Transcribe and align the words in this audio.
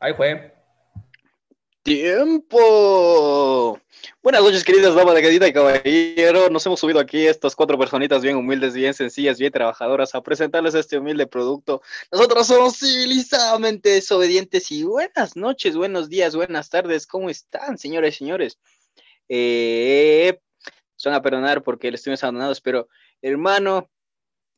Ahí 0.00 0.14
fue. 0.14 0.54
Tiempo. 1.82 3.80
Buenas 4.22 4.42
noches, 4.42 4.62
queridas 4.62 4.94
damas 4.94 5.16
de 5.16 5.22
cadita 5.22 5.48
y 5.48 5.52
caballero. 5.52 6.48
Nos 6.50 6.64
hemos 6.66 6.78
subido 6.78 7.00
aquí 7.00 7.26
estas 7.26 7.56
cuatro 7.56 7.76
personitas 7.76 8.22
bien 8.22 8.36
humildes, 8.36 8.74
bien 8.74 8.94
sencillas, 8.94 9.38
bien 9.38 9.50
trabajadoras 9.50 10.14
a 10.14 10.22
presentarles 10.22 10.74
este 10.74 10.98
humilde 10.98 11.26
producto. 11.26 11.82
Nosotros 12.12 12.46
somos 12.46 12.78
civilizadamente 12.78 13.88
desobedientes 13.90 14.70
y 14.70 14.84
buenas 14.84 15.34
noches, 15.34 15.74
buenos 15.74 16.08
días, 16.08 16.36
buenas 16.36 16.70
tardes. 16.70 17.06
¿Cómo 17.06 17.28
están, 17.28 17.76
señores 17.76 18.14
y 18.14 18.18
señores? 18.18 18.58
Eh, 19.28 20.38
son 20.94 21.12
a 21.14 21.22
perdonar 21.22 21.64
porque 21.64 21.90
les 21.90 22.00
estuvimos 22.00 22.22
abandonados, 22.22 22.60
pero 22.60 22.88
hermano, 23.20 23.90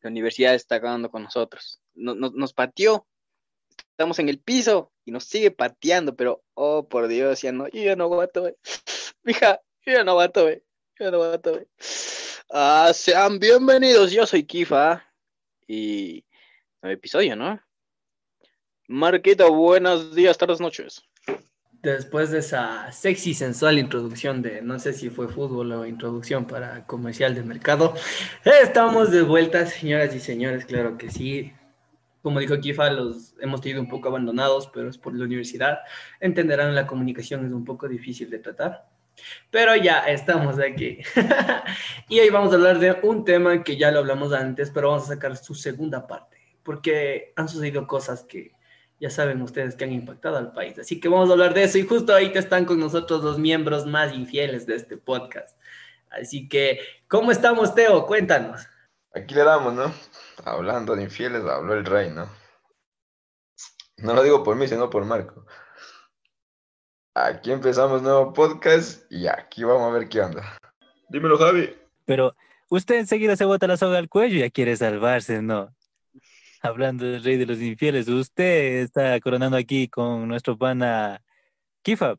la 0.03 0.11
universidad 0.11 0.55
está 0.55 0.75
acabando 0.75 1.11
con 1.11 1.23
nosotros. 1.23 1.81
nos 1.95 2.53
pateó. 2.53 3.07
Estamos 3.91 4.19
en 4.19 4.29
el 4.29 4.39
piso 4.39 4.93
y 5.05 5.11
nos 5.11 5.25
sigue 5.25 5.51
pateando, 5.51 6.15
pero 6.17 6.43
oh 6.55 6.89
por 6.89 7.09
Dios, 7.09 7.43
ya 7.43 7.53
no, 7.53 7.69
yo 7.69 7.83
ya 7.83 7.97
no 7.97 8.05
aguanto, 8.05 8.47
eh. 8.49 8.57
Mija, 9.23 9.61
yo 9.85 9.93
ya 9.93 10.05
no 10.05 10.13
aguanto, 10.13 10.49
eh. 10.49 10.63
Yo 10.99 11.07
ya 11.07 11.11
no 11.11 11.23
aguanto, 11.23 11.59
eh. 11.59 11.67
Ah, 12.51 12.91
sean 12.95 13.39
bienvenidos, 13.39 14.11
yo 14.13 14.27
soy 14.27 14.45
Kifa 14.45 15.05
y 15.67 16.25
nuevo 16.83 16.95
episodio, 16.95 17.37
¿no? 17.37 17.61
Marquito, 18.89 19.53
buenos 19.53 20.15
días, 20.15 20.37
tardes, 20.37 20.61
noches. 20.61 21.03
Después 21.83 22.31
de 22.31 22.41
esa 22.41 22.91
sexy, 22.93 23.35
sensual 23.35 23.79
introducción 23.79 24.43
de, 24.43 24.61
no 24.63 24.79
sé 24.79 24.93
si 24.93 25.11
fue 25.11 25.29
fútbol 25.29 25.73
o 25.73 25.87
introducción 25.87 26.47
para 26.47 26.87
comercial 26.87 27.35
de 27.35 27.43
mercado, 27.43 27.95
estamos 28.45 29.11
de 29.11 29.23
vuelta, 29.23 29.65
señoras 29.65 30.15
y 30.15 30.21
señores, 30.21 30.67
claro 30.67 30.99
que 30.99 31.11
sí 31.11 31.53
como 32.23 32.41
dijo 32.41 32.59
Kifa, 32.59 32.91
los 32.91 33.35
hemos 33.41 33.61
tenido 33.61 33.81
un 33.81 33.89
poco 33.89 34.09
abandonados, 34.09 34.71
pero 34.73 34.89
es 34.89 34.99
por 34.99 35.15
la 35.15 35.25
universidad. 35.25 35.79
Entenderán, 36.21 36.75
la 36.75 36.87
comunicación 36.87 37.47
es 37.47 37.53
un 37.53 37.65
poco 37.65 37.89
difícil 37.89 38.31
de 38.31 38.39
tratar. 38.39 38.89
Pero 39.51 39.75
ya 39.77 40.01
estamos 40.01 40.59
aquí. 40.59 40.99
y 42.09 42.21
hoy 42.21 42.31
vamos 42.31 42.53
a 42.53 42.57
hablar 42.57 42.79
de 42.79 42.99
un 43.03 43.25
tema 43.25 43.63
que 43.63 43.77
ya 43.77 43.91
lo 43.91 44.01
hablamos 44.01 44.33
antes, 44.33 44.71
pero 44.71 44.89
vamos 44.89 45.05
a 45.05 45.15
sacar 45.15 45.37
su 45.37 45.55
segunda 45.55 46.07
parte, 46.07 46.39
porque 46.63 47.33
han 47.37 47.49
sucedido 47.49 47.87
cosas 47.87 48.25
que 48.25 48.53
ya 48.99 49.09
saben 49.09 49.41
ustedes 49.41 49.75
que 49.75 49.85
han 49.85 49.93
impactado 49.93 50.37
al 50.37 50.53
país. 50.53 50.79
Así 50.79 51.01
que 51.01 51.09
vamos 51.09 51.31
a 51.31 51.33
hablar 51.33 51.55
de 51.55 51.65
eso 51.65 51.79
y 51.79 51.87
justo 51.87 52.15
ahí 52.15 52.31
están 52.35 52.67
con 52.67 52.79
nosotros 52.79 53.25
los 53.25 53.39
miembros 53.39 53.87
más 53.87 54.15
infieles 54.15 54.67
de 54.67 54.77
este 54.77 54.97
podcast. 54.99 55.57
Así 56.11 56.49
que, 56.49 56.81
¿cómo 57.09 57.33
estamos, 57.33 57.75
Teo? 57.75 58.07
Cuéntanos. 58.07 58.67
Aquí 59.15 59.35
le 59.35 59.45
damos, 59.45 59.75
¿no? 59.75 59.93
Hablando 60.45 60.97
de 60.97 61.05
infieles, 61.05 61.45
habló 61.45 61.75
el 61.75 61.85
rey, 61.85 62.11
¿no? 62.11 62.29
No 63.99 64.15
lo 64.15 64.23
digo 64.23 64.43
por 64.43 64.57
mí, 64.57 64.67
sino 64.67 64.89
por 64.89 65.05
Marco. 65.05 65.45
Aquí 67.15 67.53
empezamos 67.53 68.03
nuevo 68.03 68.33
podcast 68.33 69.11
y 69.11 69.27
aquí 69.27 69.65
vamos 69.65 69.91
a 69.91 69.99
ver 69.99 70.09
qué 70.09 70.21
onda. 70.21 70.59
Dímelo, 71.09 71.37
Javi. 71.37 71.75
Pero 72.07 72.33
usted 72.69 72.97
enseguida 72.97 73.37
se 73.37 73.45
bota 73.45 73.67
la 73.67 73.77
soga 73.77 73.99
al 73.99 74.09
cuello 74.09 74.37
y 74.37 74.41
ya 74.41 74.51
quiere 74.51 74.77
salvarse, 74.77 75.43
¿no? 75.43 75.75
Hablando 76.63 77.05
del 77.05 77.23
rey 77.23 77.37
de 77.37 77.47
los 77.47 77.59
infieles, 77.61 78.09
usted 78.09 78.83
está 78.83 79.19
coronando 79.21 79.57
aquí 79.57 79.89
con 79.89 80.29
nuestro 80.29 80.57
pana 80.57 81.23
Kifa. 81.83 82.17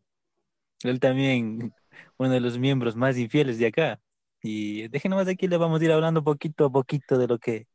Él 0.83 0.99
también, 0.99 1.73
uno 2.17 2.29
de 2.29 2.39
los 2.39 2.57
miembros 2.57 2.95
más 2.95 3.17
infieles 3.17 3.57
de 3.57 3.67
acá. 3.67 3.99
Y 4.43 4.87
déjenos 4.89 5.27
aquí, 5.27 5.47
le 5.47 5.57
vamos 5.57 5.79
a 5.81 5.85
ir 5.85 5.91
hablando 5.91 6.23
poquito 6.23 6.65
a 6.65 6.71
poquito 6.71 7.17
de 7.17 7.27
lo 7.27 7.39
que 7.39 7.67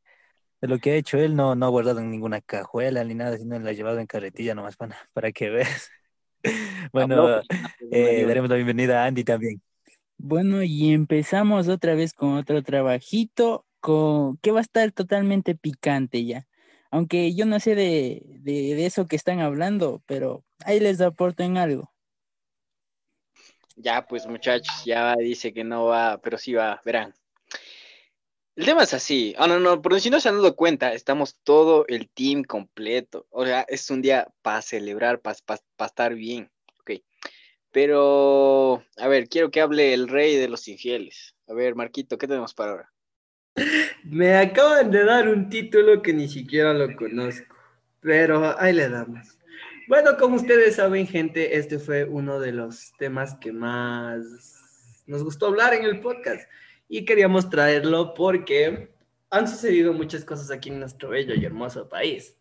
de 0.61 0.69
lo 0.69 0.79
que 0.79 0.93
ha 0.93 0.97
hecho 0.97 1.19
él. 1.19 1.37
No, 1.37 1.55
no 1.55 1.67
ha 1.67 1.69
guardado 1.69 2.01
en 2.01 2.11
ninguna 2.11 2.41
cajuela 2.41 3.05
ni 3.05 3.15
nada, 3.15 3.37
sino 3.37 3.59
la 3.59 3.71
ha 3.71 3.73
llevado 3.73 3.99
en 3.99 4.07
carretilla 4.07 4.55
nomás 4.55 4.77
para, 4.77 4.97
para 5.13 5.33
que 5.33 5.51
veas. 5.51 5.91
bueno, 6.93 7.41
eh, 7.91 8.25
daremos 8.27 8.51
la 8.51 8.57
bienvenida 8.57 9.03
a 9.03 9.07
Andy 9.07 9.25
también. 9.25 9.63
Bueno, 10.19 10.63
y 10.63 10.93
empezamos 10.93 11.69
otra 11.69 11.95
vez 11.95 12.15
con 12.15 12.35
otro 12.35 12.63
trabajito 12.63 13.67
con, 13.81 14.39
que 14.39 14.51
va 14.51 14.61
a 14.61 14.63
estar 14.63 14.91
totalmente 14.93 15.55
picante 15.55 16.25
ya. 16.25 16.47
Aunque 16.91 17.35
yo 17.35 17.45
no 17.45 17.61
sé 17.61 17.75
de, 17.75 18.23
de, 18.41 18.75
de 18.75 18.87
eso 18.87 19.07
que 19.07 19.17
están 19.17 19.41
hablando, 19.41 20.03
pero 20.07 20.45
ahí 20.65 20.81
les 20.81 21.01
aporto 21.01 21.43
en 21.43 21.59
algo. 21.59 21.93
Ya, 23.77 24.07
pues 24.07 24.27
muchachos, 24.27 24.85
ya 24.87 25.15
dice 25.17 25.53
que 25.53 25.63
no 25.63 25.85
va, 25.85 26.19
pero 26.23 26.39
sí 26.39 26.55
va, 26.55 26.81
verán. 26.83 27.13
El 28.57 28.65
tema 28.65 28.85
es 28.85 28.95
así. 28.95 29.35
Ah, 29.37 29.47
no, 29.47 29.61
no, 29.61 29.83
por 29.83 30.01
si 30.01 30.09
no 30.09 30.19
se 30.19 30.31
han 30.31 30.37
dado 30.37 30.57
cuenta, 30.57 30.95
estamos 30.95 31.37
todo 31.45 31.85
el 31.89 32.09
team 32.09 32.43
completo. 32.43 33.27
O 33.29 33.45
sea, 33.45 33.67
es 33.69 33.91
un 33.91 34.01
día 34.01 34.29
para 34.41 34.63
celebrar, 34.63 35.21
para 35.21 35.37
estar 35.87 36.15
bien. 36.15 36.51
Ok. 36.81 37.03
Pero, 37.71 38.83
a 38.97 39.09
ver, 39.09 39.29
quiero 39.29 39.51
que 39.51 39.61
hable 39.61 39.93
el 39.93 40.09
rey 40.09 40.37
de 40.37 40.49
los 40.49 40.67
infieles. 40.69 41.37
A 41.47 41.53
ver, 41.53 41.75
Marquito, 41.75 42.17
¿qué 42.17 42.27
tenemos 42.27 42.55
para 42.55 42.71
ahora? 42.71 42.93
Me 44.05 44.35
acaban 44.35 44.91
de 44.91 45.05
dar 45.05 45.29
un 45.29 45.51
título 45.51 46.01
que 46.01 46.15
ni 46.15 46.27
siquiera 46.27 46.73
lo 46.73 46.97
conozco. 46.97 47.55
Pero 48.01 48.59
ahí 48.59 48.73
le 48.73 48.89
damos. 48.89 49.39
Bueno, 49.87 50.17
como 50.17 50.37
ustedes 50.37 50.77
saben, 50.77 51.07
gente, 51.07 51.59
este 51.59 51.79
fue 51.79 52.05
uno 52.05 52.41
de 52.41 52.53
los 52.53 52.95
temas 52.99 53.37
que 53.39 53.53
más 53.53 54.23
nos 55.07 55.23
gustó 55.23 55.47
hablar 55.47 55.75
en 55.75 55.85
el 55.85 56.01
podcast 56.01 56.49
y 56.89 57.05
queríamos 57.05 57.51
traerlo 57.51 58.15
porque 58.15 58.95
han 59.31 59.49
sucedido 59.49 59.93
muchas 59.93 60.25
cosas 60.25 60.51
aquí 60.51 60.69
en 60.69 60.81
nuestro 60.81 61.09
bello 61.11 61.35
y 61.35 61.45
hermoso 61.45 61.89
país. 61.89 62.37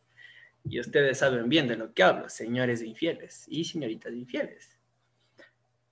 Y 0.63 0.79
ustedes 0.79 1.19
saben 1.19 1.50
bien 1.50 1.67
de 1.67 1.78
lo 1.78 1.94
que 1.94 2.03
hablo, 2.03 2.29
señores 2.29 2.81
infieles 2.81 3.45
y 3.47 3.66
señoritas 3.66 4.13
infieles. 4.13 4.79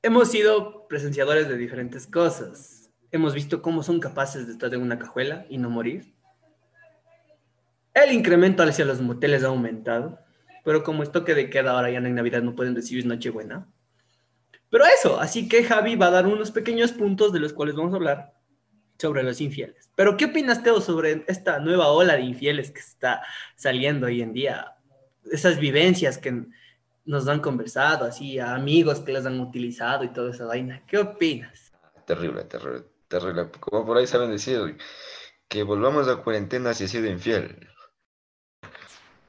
Hemos 0.02 0.32
sido 0.32 0.88
presenciadores 0.88 1.48
de 1.48 1.58
diferentes 1.58 2.08
cosas. 2.08 2.92
Hemos 3.12 3.34
visto 3.34 3.62
cómo 3.62 3.84
son 3.84 4.00
capaces 4.00 4.48
de 4.48 4.54
estar 4.54 4.74
en 4.74 4.82
una 4.82 5.00
cajuela 5.00 5.46
y 5.50 5.58
no 5.58 5.70
morir. 5.70 6.14
El 7.94 8.12
incremento 8.12 8.64
hacia 8.64 8.86
los 8.86 9.02
moteles 9.02 9.44
ha 9.44 9.48
aumentado 9.48 10.24
pero 10.64 10.84
como 10.84 11.04
esto 11.04 11.26
que 11.26 11.36
de 11.36 11.50
queda 11.50 11.72
ahora 11.72 11.92
ya 11.92 11.98
en 11.98 12.16
Navidad 12.16 12.42
no 12.42 12.56
pueden 12.56 12.76
recibir 12.76 13.06
Nochebuena. 13.06 13.68
Pero 14.70 14.86
eso, 14.86 15.20
así 15.20 15.48
que 15.48 15.64
Javi 15.64 15.96
va 15.96 16.08
a 16.08 16.12
dar 16.12 16.26
unos 16.26 16.52
pequeños 16.52 16.94
puntos 16.94 17.32
de 17.32 17.40
los 17.40 17.54
cuales 17.54 17.76
vamos 17.76 17.94
a 17.94 17.98
hablar 17.98 18.34
sobre 18.98 19.24
los 19.24 19.42
infieles. 19.42 19.90
Pero 19.96 20.18
¿qué 20.18 20.26
opinas, 20.26 20.64
Teo, 20.64 20.82
sobre 20.82 21.24
esta 21.28 21.60
nueva 21.60 21.90
ola 21.90 22.16
de 22.16 22.22
infieles 22.22 22.72
que 22.72 22.80
está 22.80 23.22
saliendo 23.56 24.08
hoy 24.08 24.22
en 24.22 24.34
día? 24.34 24.76
Esas 25.32 25.60
vivencias 25.60 26.18
que 26.18 26.46
nos 27.06 27.28
han 27.28 27.40
conversado, 27.40 28.06
así, 28.06 28.40
a 28.40 28.56
amigos 28.56 29.02
que 29.02 29.14
las 29.14 29.26
han 29.26 29.40
utilizado 29.40 30.04
y 30.04 30.14
toda 30.14 30.32
esa 30.32 30.46
vaina. 30.46 30.84
¿Qué 30.88 30.98
opinas? 30.98 31.72
Terrible, 32.06 32.44
terrible, 32.46 32.84
terrible. 33.08 33.50
Como 33.60 33.86
por 33.86 33.98
ahí 33.98 34.08
saben 34.08 34.32
decir, 34.32 34.78
que 35.48 35.64
volvamos 35.64 36.08
a 36.08 36.18
cuarentena 36.18 36.74
si 36.74 36.86
ha 36.86 36.88
sido 36.88 37.08
infiel. 37.08 37.70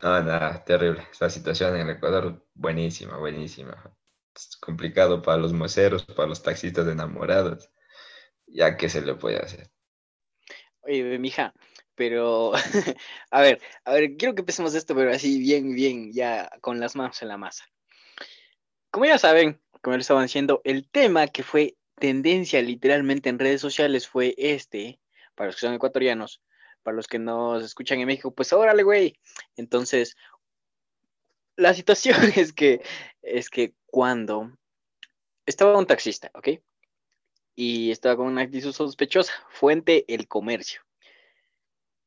No, 0.02 0.22
nada, 0.22 0.64
terrible. 0.64 1.06
Esta 1.10 1.30
situación 1.30 1.76
en 1.76 1.88
el 1.88 1.96
Ecuador, 1.96 2.44
buenísima, 2.54 3.16
buenísima. 3.16 3.94
Es 4.34 4.56
complicado 4.56 5.22
para 5.22 5.38
los 5.38 5.52
moceros, 5.52 6.04
para 6.04 6.28
los 6.28 6.42
taxistas 6.42 6.86
enamorados. 6.88 7.70
Ya 8.54 8.76
que 8.76 8.88
se 8.88 9.02
le 9.02 9.16
puede 9.16 9.38
hacer. 9.38 9.68
Oye, 10.82 11.18
mija, 11.18 11.52
pero 11.96 12.52
a 13.30 13.40
ver, 13.40 13.60
a 13.84 13.92
ver, 13.92 14.16
quiero 14.16 14.34
que 14.34 14.42
empecemos 14.42 14.74
esto, 14.76 14.94
pero 14.94 15.10
así 15.10 15.40
bien, 15.40 15.74
bien, 15.74 16.12
ya 16.12 16.48
con 16.60 16.78
las 16.78 16.94
manos 16.94 17.20
en 17.20 17.28
la 17.28 17.36
masa. 17.36 17.64
Como 18.92 19.06
ya 19.06 19.18
saben, 19.18 19.60
como 19.82 19.96
les 19.96 20.04
estaban 20.04 20.24
diciendo, 20.24 20.60
el 20.62 20.88
tema 20.88 21.26
que 21.26 21.42
fue 21.42 21.76
tendencia 21.96 22.62
literalmente 22.62 23.28
en 23.28 23.40
redes 23.40 23.60
sociales 23.60 24.06
fue 24.06 24.36
este, 24.38 25.00
para 25.34 25.48
los 25.48 25.56
que 25.56 25.66
son 25.66 25.74
ecuatorianos, 25.74 26.40
para 26.84 26.96
los 26.96 27.08
que 27.08 27.18
nos 27.18 27.64
escuchan 27.64 27.98
en 27.98 28.06
México, 28.06 28.32
pues 28.32 28.52
órale, 28.52 28.84
güey. 28.84 29.18
Entonces, 29.56 30.16
la 31.56 31.74
situación 31.74 32.16
es 32.36 32.52
que, 32.52 32.82
es 33.20 33.50
que 33.50 33.74
cuando 33.86 34.52
estaba 35.44 35.76
un 35.76 35.86
taxista, 35.86 36.30
¿ok? 36.34 36.50
Y 37.54 37.90
estaba 37.90 38.16
con 38.16 38.26
una 38.26 38.42
actitud 38.42 38.72
sospechosa, 38.72 39.32
fuente 39.48 40.04
el 40.12 40.26
comercio. 40.28 40.82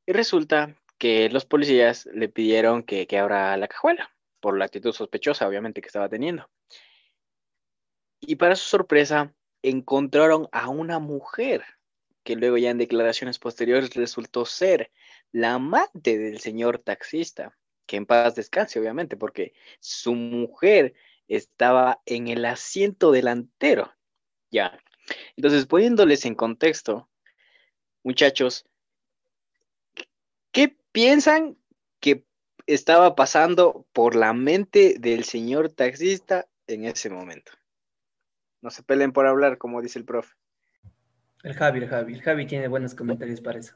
Y 0.06 0.14
resulta 0.14 0.76
que 0.98 1.30
los 1.30 1.46
policías 1.46 2.08
le 2.14 2.30
pidieron 2.30 2.84
que, 2.84 3.08
que 3.08 3.18
abra 3.18 3.56
la 3.58 3.68
cajuela, 3.68 4.12
por 4.40 4.58
la 4.58 4.66
actitud 4.66 4.94
sospechosa, 4.94 5.48
obviamente, 5.48 5.82
que 5.82 5.88
estaba 5.88 6.10
teniendo. 6.10 6.50
Y 8.20 8.36
para 8.36 8.56
su 8.56 8.68
sorpresa, 8.68 9.34
encontraron 9.62 10.48
a 10.52 10.70
una 10.70 11.00
mujer 11.00 11.64
que 12.24 12.36
luego 12.36 12.58
ya 12.58 12.72
en 12.72 12.78
declaraciones 12.78 13.40
posteriores 13.40 13.96
resultó 13.96 14.46
ser 14.46 14.92
la 15.32 15.54
amante 15.54 16.18
del 16.18 16.40
señor 16.40 16.80
taxista, 16.80 17.58
que 17.86 17.96
en 17.96 18.06
paz 18.06 18.36
descanse, 18.36 18.80
obviamente, 18.80 19.16
porque 19.16 19.54
su 19.80 20.14
mujer 20.14 20.94
estaba 21.28 22.02
en 22.06 22.28
el 22.28 22.44
asiento 22.46 23.12
delantero. 23.12 23.94
Ya. 24.52 24.78
Entonces, 25.36 25.66
poniéndoles 25.66 26.26
en 26.26 26.36
contexto, 26.36 27.10
muchachos, 28.04 28.66
¿qué 30.52 30.76
piensan 30.92 31.58
que 32.00 32.26
estaba 32.66 33.16
pasando 33.16 33.86
por 33.94 34.16
la 34.16 34.34
mente 34.34 34.96
del 35.00 35.24
señor 35.24 35.72
taxista 35.72 36.48
en 36.68 36.86
ese 36.86 37.10
momento? 37.10 37.52
No 38.62 38.70
se 38.70 38.84
peleen 38.84 39.14
por 39.14 39.28
hablar, 39.28 39.58
como 39.58 39.82
dice 39.82 40.00
el 40.00 40.06
profe. 40.06 40.34
El 41.44 41.54
Javi, 41.54 41.80
el 41.80 41.88
Javi. 41.88 42.14
El 42.14 42.22
Javi 42.22 42.48
tiene 42.48 42.68
buenos 42.68 42.96
comentarios 42.96 43.40
para 43.42 43.60
eso. 43.60 43.76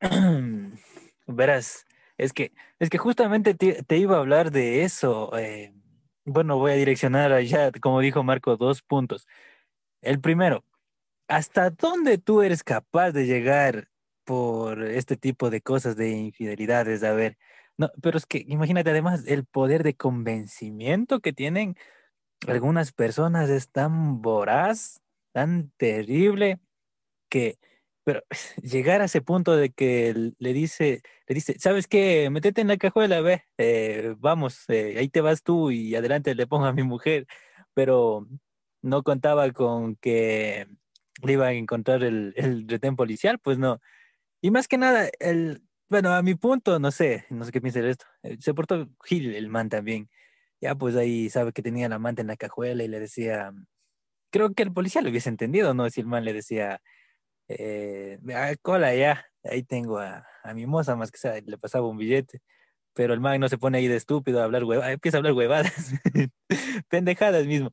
Verás, 1.26 1.86
es 2.16 2.32
que, 2.32 2.52
es 2.78 2.88
que 2.90 2.98
justamente 2.98 3.54
te, 3.54 3.82
te 3.82 3.96
iba 3.98 4.16
a 4.16 4.20
hablar 4.20 4.50
de 4.50 4.82
eso. 4.82 5.36
eh, 5.36 5.72
bueno, 6.24 6.58
voy 6.58 6.72
a 6.72 6.74
direccionar 6.74 7.32
allá, 7.32 7.70
como 7.80 8.00
dijo 8.00 8.22
Marco, 8.22 8.56
dos 8.56 8.82
puntos. 8.82 9.26
El 10.02 10.20
primero, 10.20 10.64
¿hasta 11.28 11.70
dónde 11.70 12.18
tú 12.18 12.42
eres 12.42 12.64
capaz 12.64 13.12
de 13.12 13.26
llegar 13.26 13.88
por 14.24 14.84
este 14.84 15.16
tipo 15.16 15.50
de 15.50 15.62
cosas 15.62 15.96
de 15.96 16.10
infidelidades? 16.12 17.04
A 17.04 17.12
ver, 17.12 17.38
no, 17.78 17.90
pero 18.02 18.18
es 18.18 18.26
que 18.26 18.44
imagínate 18.48 18.90
además 18.90 19.24
el 19.26 19.46
poder 19.46 19.82
de 19.84 19.94
convencimiento 19.96 21.20
que 21.20 21.32
tienen 21.32 21.76
algunas 22.48 22.92
personas 22.92 23.50
es 23.50 23.70
tan 23.70 24.22
voraz, 24.22 25.02
tan 25.32 25.70
terrible 25.78 26.60
que, 27.30 27.58
pero 28.04 28.22
llegar 28.62 29.02
a 29.02 29.06
ese 29.06 29.22
punto 29.22 29.56
de 29.56 29.70
que 29.70 30.32
le 30.38 30.52
dice, 30.52 31.02
le 31.28 31.34
dice, 31.34 31.56
¿sabes 31.58 31.88
qué? 31.88 32.30
Métete 32.30 32.60
en 32.62 32.68
la 32.68 32.78
cajuela, 32.78 33.20
ve, 33.20 33.44
eh, 33.58 34.14
vamos, 34.18 34.64
eh, 34.68 34.96
ahí 34.98 35.08
te 35.08 35.20
vas 35.22 35.42
tú 35.42 35.70
y 35.70 35.94
adelante 35.96 36.34
le 36.34 36.46
pongo 36.46 36.66
a 36.66 36.72
mi 36.72 36.82
mujer, 36.84 37.26
pero 37.74 38.26
no 38.82 39.02
contaba 39.02 39.50
con 39.52 39.96
que 39.96 40.66
le 41.22 41.32
iba 41.34 41.46
a 41.48 41.52
encontrar 41.52 42.02
el, 42.04 42.34
el 42.36 42.68
retén 42.68 42.96
policial, 42.96 43.38
pues 43.40 43.58
no. 43.58 43.80
Y 44.42 44.50
más 44.52 44.68
que 44.68 44.78
nada, 44.78 45.10
el, 45.20 45.62
bueno, 45.90 46.12
a 46.14 46.22
mi 46.22 46.34
punto, 46.36 46.78
no 46.80 46.90
sé, 46.92 47.26
no 47.30 47.44
sé 47.44 47.52
qué 47.52 47.60
piensa 47.60 47.80
de 47.82 47.90
esto, 47.90 48.06
eh, 48.22 48.36
se 48.40 48.54
portó 48.54 48.88
Gil, 49.04 49.34
el 49.34 49.48
man 49.48 49.68
también. 49.70 50.10
Ya 50.60 50.74
pues 50.76 50.96
ahí 50.96 51.30
sabe 51.30 51.52
que 51.52 51.62
tenía 51.62 51.88
la 51.88 51.96
amante 51.96 52.22
en 52.22 52.28
la 52.28 52.36
cajuela 52.36 52.84
y 52.84 52.88
le 52.88 53.00
decía, 53.00 53.52
creo 54.30 54.54
que 54.54 54.62
el 54.62 54.72
policía 54.72 55.02
lo 55.02 55.10
hubiese 55.10 55.28
entendido, 55.30 55.74
¿no? 55.74 55.88
Si 55.90 56.00
el 56.00 56.06
man 56.06 56.24
le 56.24 56.32
decía, 56.32 56.80
eh, 57.48 58.18
"Ah, 58.34 58.54
cola 58.62 58.94
ya, 58.94 59.26
ahí 59.44 59.62
tengo 59.64 59.98
a, 60.00 60.26
a 60.44 60.54
mi 60.54 60.66
moza, 60.66 60.96
más 60.96 61.10
que 61.12 61.18
sea, 61.18 61.40
le 61.44 61.58
pasaba 61.58 61.88
un 61.88 61.98
billete. 61.98 62.42
Pero 62.94 63.14
el 63.14 63.20
man 63.20 63.40
no 63.40 63.48
se 63.48 63.58
pone 63.58 63.78
ahí 63.78 63.88
de 63.88 63.96
estúpido 63.96 64.40
a 64.42 64.44
hablar 64.44 64.64
huevadas, 64.64 64.92
empieza 64.94 65.18
a 65.18 65.20
hablar 65.20 65.34
huevadas, 65.34 65.72
pendejadas 66.90 67.46
mismo. 67.46 67.72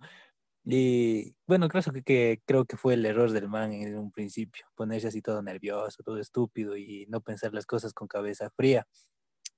Y 0.67 1.35
bueno, 1.47 1.67
creo 1.69 1.83
que, 1.93 2.01
que 2.03 2.41
creo 2.45 2.65
que 2.65 2.77
fue 2.77 2.95
el 2.95 3.05
error 3.05 3.31
del 3.31 3.47
man 3.49 3.71
en 3.73 3.97
un 3.97 4.11
principio, 4.11 4.65
ponerse 4.75 5.07
así 5.09 5.21
todo 5.21 5.41
nervioso, 5.43 6.01
todo 6.03 6.19
estúpido 6.19 6.75
y 6.77 7.05
no 7.09 7.21
pensar 7.21 7.53
las 7.53 7.65
cosas 7.67 7.93
con 7.93 8.07
cabeza 8.07 8.49
fría. 8.51 8.87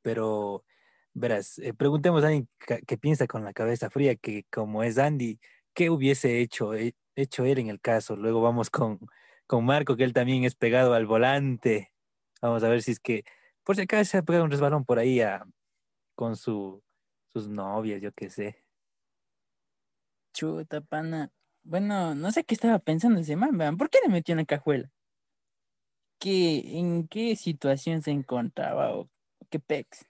Pero 0.01 0.63
verás, 1.13 1.59
eh, 1.59 1.73
preguntemos 1.73 2.23
a 2.23 2.27
alguien 2.27 2.49
ca- 2.59 2.81
que 2.81 2.97
piensa 2.97 3.27
con 3.27 3.43
la 3.43 3.53
cabeza 3.53 3.89
fría, 3.89 4.15
que 4.15 4.45
como 4.51 4.83
es 4.83 4.97
Andy, 4.97 5.39
¿qué 5.73 5.89
hubiese 5.89 6.39
hecho, 6.41 6.73
eh, 6.75 6.95
hecho 7.15 7.45
él 7.45 7.59
en 7.59 7.69
el 7.69 7.81
caso? 7.81 8.15
Luego 8.15 8.41
vamos 8.41 8.69
con, 8.69 8.99
con 9.47 9.65
Marco, 9.65 9.95
que 9.97 10.03
él 10.03 10.13
también 10.13 10.43
es 10.45 10.55
pegado 10.55 10.93
al 10.93 11.05
volante. 11.07 11.93
Vamos 12.41 12.63
a 12.63 12.69
ver 12.69 12.83
si 12.83 12.91
es 12.91 12.99
que, 12.99 13.23
por 13.63 13.75
si 13.75 13.83
acaso 13.83 14.05
se 14.11 14.17
ha 14.19 14.23
pegado 14.23 14.45
un 14.45 14.51
resbalón 14.51 14.85
por 14.85 14.99
ahí 14.99 15.21
a- 15.21 15.45
con 16.15 16.37
su, 16.37 16.83
sus 17.33 17.49
novias, 17.49 18.01
yo 18.01 18.11
qué 18.13 18.29
sé. 18.31 18.66
Chuta, 20.37 20.81
pana. 20.81 21.31
Bueno, 21.63 22.13
no 22.13 22.31
sé 22.31 22.43
qué 22.43 22.53
estaba 22.53 22.77
pensando 22.77 23.19
ese 23.19 23.35
man, 23.35 23.57
vean. 23.57 23.75
¿Por 23.75 23.89
qué 23.89 23.97
le 24.05 24.13
metió 24.13 24.33
en 24.33 24.37
la 24.37 24.45
cajuela? 24.45 24.91
¿Qué, 26.19 26.77
en 26.77 27.07
qué 27.07 27.35
situación 27.35 28.03
se 28.03 28.11
encontraba 28.11 28.95
o 28.95 29.09
qué 29.49 29.59
pex? 29.59 30.05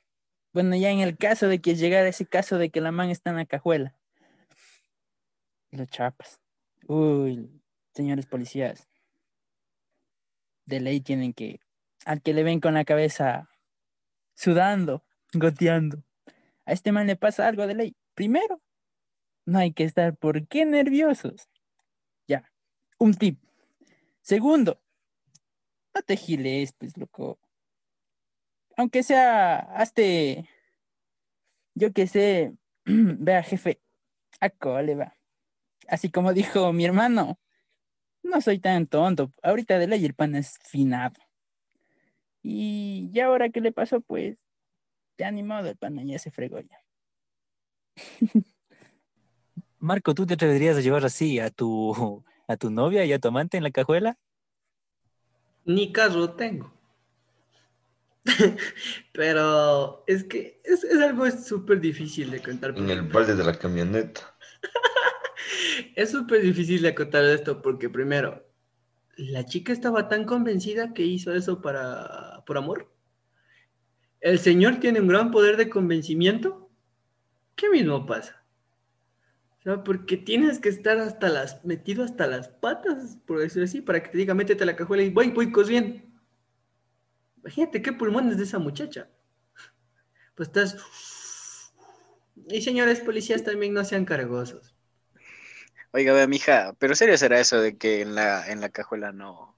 Bueno, 0.52 0.76
ya 0.76 0.90
en 0.90 1.00
el 1.00 1.18
caso 1.18 1.48
de 1.48 1.62
que 1.62 1.76
llegara 1.76 2.10
ese 2.10 2.26
caso 2.26 2.58
de 2.58 2.70
que 2.70 2.82
la 2.82 2.92
man 2.92 3.10
está 3.10 3.30
en 3.30 3.38
la 3.38 3.46
cajuela. 3.46 3.96
Los 5.72 5.88
chapas. 5.88 6.42
Uy, 6.88 7.50
señores 7.94 8.26
policías. 8.26 8.90
De 10.66 10.82
ley 10.82 11.00
tienen 11.00 11.32
que, 11.32 11.62
al 12.04 12.22
que 12.22 12.34
le 12.34 12.44
ven 12.44 12.60
con 12.60 12.74
la 12.74 12.84
cabeza 12.84 13.48
sudando, 14.36 15.06
goteando. 15.32 16.04
A 16.66 16.74
este 16.74 16.92
man 16.92 17.08
le 17.08 17.16
pasa 17.16 17.48
algo 17.48 17.66
de 17.66 17.76
ley. 17.76 17.96
Primero, 18.14 18.62
no 19.48 19.60
hay 19.60 19.72
que 19.72 19.86
estar, 19.86 20.16
¿por 20.16 20.46
qué 20.48 20.66
nerviosos? 20.66 21.50
Ya, 22.28 22.52
un 23.00 23.14
tip. 23.14 23.40
Segundo, 24.22 24.82
no 25.96 26.02
te 26.02 26.18
giles, 26.18 26.74
pues, 26.78 26.98
loco. 26.98 27.40
Aunque 28.76 29.04
sea, 29.04 29.60
hazte, 29.60 30.50
yo 31.76 31.94
qué 31.94 32.08
sé, 32.08 32.56
vea, 32.86 33.42
jefe, 33.42 33.82
a 34.42 34.50
cole, 34.50 34.96
va. 34.96 35.16
Así 35.88 36.12
como 36.12 36.34
dijo 36.34 36.74
mi 36.74 36.86
hermano, 36.86 37.40
no 38.24 38.42
soy 38.42 38.60
tan 38.60 38.86
tonto. 38.88 39.32
Ahorita 39.42 39.80
de 39.80 39.88
ley 39.88 40.06
el 40.06 40.14
pan 40.14 40.36
es 40.36 40.58
finado. 40.66 41.16
Y 42.44 43.10
ya 43.14 43.28
ahora 43.28 43.50
que 43.50 43.62
le 43.62 43.72
pasó, 43.72 44.02
pues, 44.02 44.38
ya 45.18 45.32
ni 45.32 45.44
modo, 45.44 45.70
el 45.70 45.78
pan 45.78 46.06
ya 46.06 46.20
se 46.20 46.32
fregó 46.32 46.60
ya. 46.60 46.84
Marco, 49.80 50.14
¿tú 50.14 50.26
te 50.26 50.34
atreverías 50.34 50.78
a 50.78 50.82
llevar 50.82 51.06
así 51.06 51.40
a 51.40 51.50
tu, 51.52 52.24
a 52.48 52.58
tu 52.58 52.70
novia 52.72 53.06
y 53.06 53.14
a 53.14 53.20
tu 53.20 53.28
amante 53.28 53.58
en 53.58 53.64
la 53.64 53.72
cajuela? 53.72 54.18
Ni 55.66 55.92
carro 55.92 56.32
tengo. 56.32 56.74
Pero 59.14 60.04
es 60.08 60.24
que 60.24 60.62
es, 60.64 60.84
es 60.84 61.00
algo 61.00 61.30
súper 61.32 61.80
difícil 61.80 62.32
de 62.32 62.42
contar. 62.42 62.78
En 62.78 62.90
el 62.90 63.04
balde 63.04 63.36
de 63.36 63.44
la 63.44 63.54
camioneta. 63.54 64.36
Es 65.96 66.12
súper 66.12 66.42
difícil 66.42 66.82
de 66.82 66.94
contar 66.94 67.24
esto 67.26 67.62
porque 67.62 67.90
primero, 67.90 68.46
la 69.16 69.46
chica 69.46 69.72
estaba 69.72 70.08
tan 70.08 70.26
convencida 70.26 70.94
que 70.94 71.04
hizo 71.04 71.34
eso 71.34 71.62
para 71.62 72.44
por 72.46 72.58
amor. 72.58 72.92
El 74.20 74.40
señor 74.40 74.80
tiene 74.80 75.00
un 75.00 75.08
gran 75.08 75.32
poder 75.32 75.58
de 75.58 75.70
convencimiento. 75.70 76.70
¿Qué 77.56 77.70
mismo 77.70 78.06
pasa? 78.06 78.44
O 79.68 79.70
sea, 79.70 79.84
porque 79.84 80.16
tienes 80.16 80.60
que 80.60 80.70
estar 80.70 80.98
hasta 80.98 81.28
las 81.28 81.66
metido 81.66 82.02
hasta 82.02 82.26
las 82.26 82.48
patas, 82.48 83.18
por 83.26 83.40
decirlo 83.40 83.66
así, 83.66 83.82
para 83.82 84.02
que 84.02 84.08
te 84.08 84.18
diga, 84.18 84.34
métete 84.34 84.64
a 84.64 84.66
la 84.66 84.78
cajuela 84.78 85.04
y 85.04 85.10
voy, 85.10 85.32
voy 85.32 85.52
corriendo. 85.52 86.02
Imagínate 87.40 87.82
qué 87.82 87.92
pulmones 87.92 88.38
de 88.38 88.46
esa 88.46 88.60
muchacha. 88.60 89.10
Pues 90.36 90.48
estás. 90.48 90.78
Y 92.48 92.62
señores 92.62 93.02
policías 93.02 93.44
también 93.44 93.74
no 93.74 93.84
sean 93.84 94.06
cargosos. 94.06 94.74
Oiga, 95.92 96.14
vea, 96.14 96.28
mija, 96.28 96.74
pero 96.80 96.96
serio 96.96 97.18
será 97.18 97.38
eso 97.38 97.60
de 97.60 97.76
que 97.76 98.02
en 98.02 98.16
la, 98.16 98.50
en 98.50 98.62
la 98.62 98.70
cajuela 98.70 99.12
no, 99.12 99.54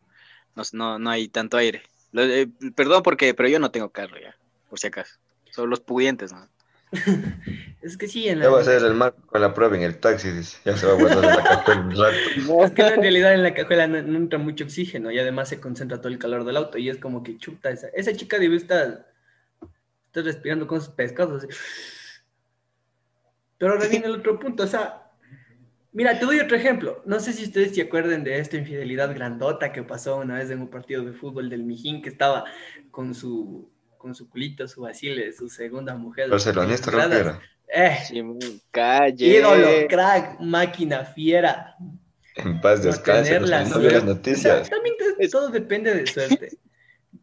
no, 0.55 0.63
no, 0.74 0.98
no 0.98 1.10
hay 1.12 1.27
tanto 1.27 1.55
aire. 1.55 1.83
Eh, 2.13 2.48
perdón 2.75 3.03
porque, 3.03 3.36
pero 3.36 3.48
yo 3.48 3.60
no 3.60 3.69
tengo 3.69 3.91
carro 3.91 4.19
ya, 4.19 4.36
por 4.72 4.79
si 4.79 4.88
acaso. 4.88 5.19
Son 5.51 5.69
los 5.69 5.81
pudientes, 5.81 6.31
¿no? 6.31 6.50
Es 7.81 7.96
que 7.96 8.08
sí, 8.08 8.27
en 8.27 8.39
Ya 8.39 8.46
la, 8.46 8.50
va 8.51 8.60
a 8.60 8.63
ser 8.65 8.84
el 8.84 8.93
marco 8.93 9.25
con 9.25 9.39
la 9.39 9.53
prueba 9.53 9.77
en 9.77 9.84
el 9.84 9.98
taxi, 10.00 10.31
dice. 10.31 10.58
Ya 10.65 10.75
se 10.75 10.86
va 10.86 10.93
a 10.93 10.96
guardar 10.96 11.24
en 11.24 11.29
la 11.29 11.43
cajuela 11.43 11.81
un 11.81 11.91
rato. 11.91 12.63
es 12.65 12.72
que 12.72 12.81
en 12.81 13.01
realidad 13.01 13.34
en 13.34 13.43
la 13.43 13.53
cajuela 13.53 13.88
no, 13.88 14.01
no 14.01 14.17
entra 14.17 14.38
mucho 14.38 14.65
oxígeno 14.65 15.12
y 15.12 15.19
además 15.19 15.48
se 15.48 15.62
concentra 15.62 16.00
todo 16.00 16.10
el 16.10 16.19
calor 16.19 16.43
del 16.43 16.58
auto 16.58 16.77
y 16.77 16.89
es 16.89 16.98
como 16.98 17.24
que 17.24 17.38
chuta 17.38 17.69
esa, 17.69 17.88
esa 17.89 18.13
chica 18.13 18.38
debe 18.38 18.58
estar, 18.58 19.08
estar 20.08 20.24
respirando 20.25 20.67
con 20.67 20.81
sus 20.81 20.89
pescados. 20.89 21.46
así. 21.46 21.55
Pero 23.58 23.74
ahora 23.74 23.88
viene 23.88 24.08
el 24.08 24.15
otro 24.15 24.39
punto, 24.39 24.63
o 24.63 24.67
sea, 24.67 25.12
mira, 25.91 26.17
te 26.17 26.25
doy 26.25 26.39
otro 26.39 26.58
ejemplo. 26.58 27.01
No 27.05 27.19
sé 27.19 27.34
si 27.34 27.43
ustedes 27.43 27.75
se 27.75 27.81
acuerdan 27.81 28.24
de 28.24 28.39
esta 28.39 28.58
infidelidad 28.58 29.13
grandota 29.13 29.72
que 29.72 29.84
pasó 29.84 30.17
una 30.17 30.36
vez 30.36 30.50
en 30.50 30.62
un 30.62 30.69
partido 30.69 31.03
de 31.03 31.13
fútbol 31.13 31.50
del 31.50 31.63
Mijín 31.63 32.01
que 32.01 32.10
estaba 32.10 32.46
con 32.91 33.13
su 33.13 33.69
con 34.00 34.15
su 34.15 34.27
culito, 34.27 34.68
su 34.68 34.82
vacile, 34.82 35.32
su 35.34 35.48
segunda 35.50 35.94
mujer. 35.96 36.29
Barcelonista 36.32 36.89
creo 36.89 37.08
que 37.10 37.15
Gradas. 37.18 37.39
era. 37.72 38.01
Eh, 38.12 38.24
calle. 38.72 39.27
ídolo, 39.27 39.68
crack, 39.88 40.39
máquina, 40.39 41.06
fiera. 41.06 41.75
En 42.36 42.60
paz 42.62 42.82
descanse, 42.82 43.25
tener 43.25 43.41
no 43.41 43.48
las 43.48 43.70
suerte. 43.70 44.01
noticias. 44.01 44.62
O 44.62 44.65
sea, 44.65 44.75
también 44.75 44.96
te- 45.20 45.27
todo 45.29 45.50
depende 45.50 45.94
de 45.94 46.08
suerte. 46.08 46.58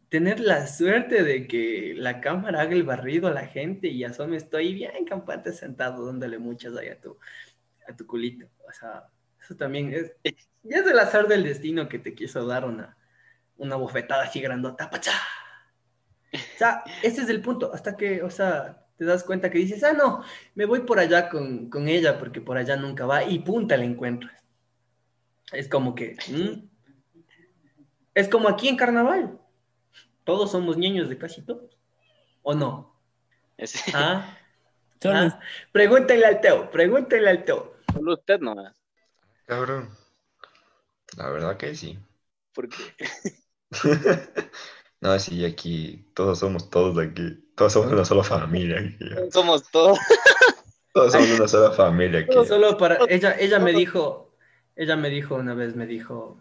tener 0.09 0.39
la 0.39 0.67
suerte 0.67 1.23
de 1.23 1.47
que 1.47 1.93
la 1.97 2.21
cámara 2.21 2.61
haga 2.61 2.71
el 2.73 2.83
barrido 2.83 3.27
a 3.27 3.31
la 3.33 3.45
gente 3.47 3.87
y 3.89 4.05
asome 4.05 4.37
estoy 4.37 4.73
bien 4.73 5.03
campante 5.05 5.51
sentado 5.51 6.05
dándole 6.05 6.37
muchas 6.37 6.77
ahí 6.77 6.87
a 6.87 7.01
tu, 7.01 7.17
a 7.89 7.93
tu 7.95 8.07
culito. 8.07 8.45
O 8.69 8.71
sea, 8.71 9.03
eso 9.43 9.55
también 9.57 9.93
es, 9.93 10.13
ya 10.63 10.77
es 10.77 10.87
el 10.87 10.97
azar 10.99 11.27
del 11.27 11.43
destino 11.43 11.89
que 11.89 11.99
te 11.99 12.13
quiso 12.15 12.45
dar 12.45 12.63
una, 12.63 12.95
una 13.57 13.75
bofetada 13.75 14.23
así 14.23 14.39
grandota. 14.39 14.89
¡pachá! 14.89 15.11
O 16.33 16.57
sea, 16.57 16.83
ese 17.03 17.21
es 17.21 17.29
el 17.29 17.41
punto, 17.41 17.71
hasta 17.73 17.95
que, 17.95 18.21
o 18.21 18.29
sea, 18.29 18.85
te 18.97 19.05
das 19.05 19.23
cuenta 19.23 19.49
que 19.49 19.59
dices, 19.59 19.83
ah, 19.83 19.93
no, 19.93 20.23
me 20.55 20.65
voy 20.65 20.81
por 20.81 20.99
allá 20.99 21.29
con, 21.29 21.69
con 21.69 21.87
ella 21.87 22.17
porque 22.19 22.41
por 22.41 22.57
allá 22.57 22.75
nunca 22.75 23.05
va 23.05 23.23
y 23.23 23.39
punta 23.39 23.77
la 23.77 23.85
encuentras. 23.85 24.43
Es 25.51 25.67
como 25.69 25.95
que, 25.95 26.17
es 28.13 28.27
como 28.27 28.49
aquí 28.49 28.67
en 28.67 28.75
carnaval. 28.75 29.39
Todos 30.23 30.51
somos 30.51 30.77
niños 30.77 31.07
de 31.07 31.17
casi 31.17 31.41
todos. 31.41 31.77
¿O 32.41 32.53
no? 32.53 32.99
Ese- 33.57 33.91
¿Ah? 33.95 34.37
¿Ah? 35.05 35.39
Pregúntenle 35.71 36.25
al 36.25 36.41
Teo, 36.41 36.69
pregúntenle 36.71 37.29
al 37.29 37.45
Teo. 37.45 37.75
Solo 37.93 38.13
usted 38.15 38.39
nomás. 38.39 38.75
Cabrón. 39.45 39.89
La 41.15 41.29
verdad 41.29 41.55
que 41.55 41.73
sí. 41.75 41.97
Porque 42.53 42.75
No, 45.01 45.17
sí, 45.19 45.45
aquí 45.45 46.05
todos 46.13 46.39
somos 46.39 46.69
todos 46.69 46.97
aquí. 46.97 47.43
Todos 47.55 47.73
somos 47.73 47.91
una 47.91 48.05
sola 48.05 48.23
familia 48.23 48.79
aquí. 48.79 49.31
somos 49.31 49.69
todos. 49.71 49.99
Todos 50.93 51.11
somos 51.13 51.29
una 51.31 51.47
sola 51.47 51.71
familia 51.71 52.21
aquí. 52.21 52.33
Solo 52.47 52.77
para 52.77 52.97
ella, 53.07 53.35
ella 53.39 53.59
me 53.59 53.71
dijo, 53.71 54.33
ella 54.75 54.95
me 54.95 55.09
dijo 55.09 55.35
una 55.35 55.53
vez, 55.53 55.75
me 55.75 55.85
dijo, 55.85 56.39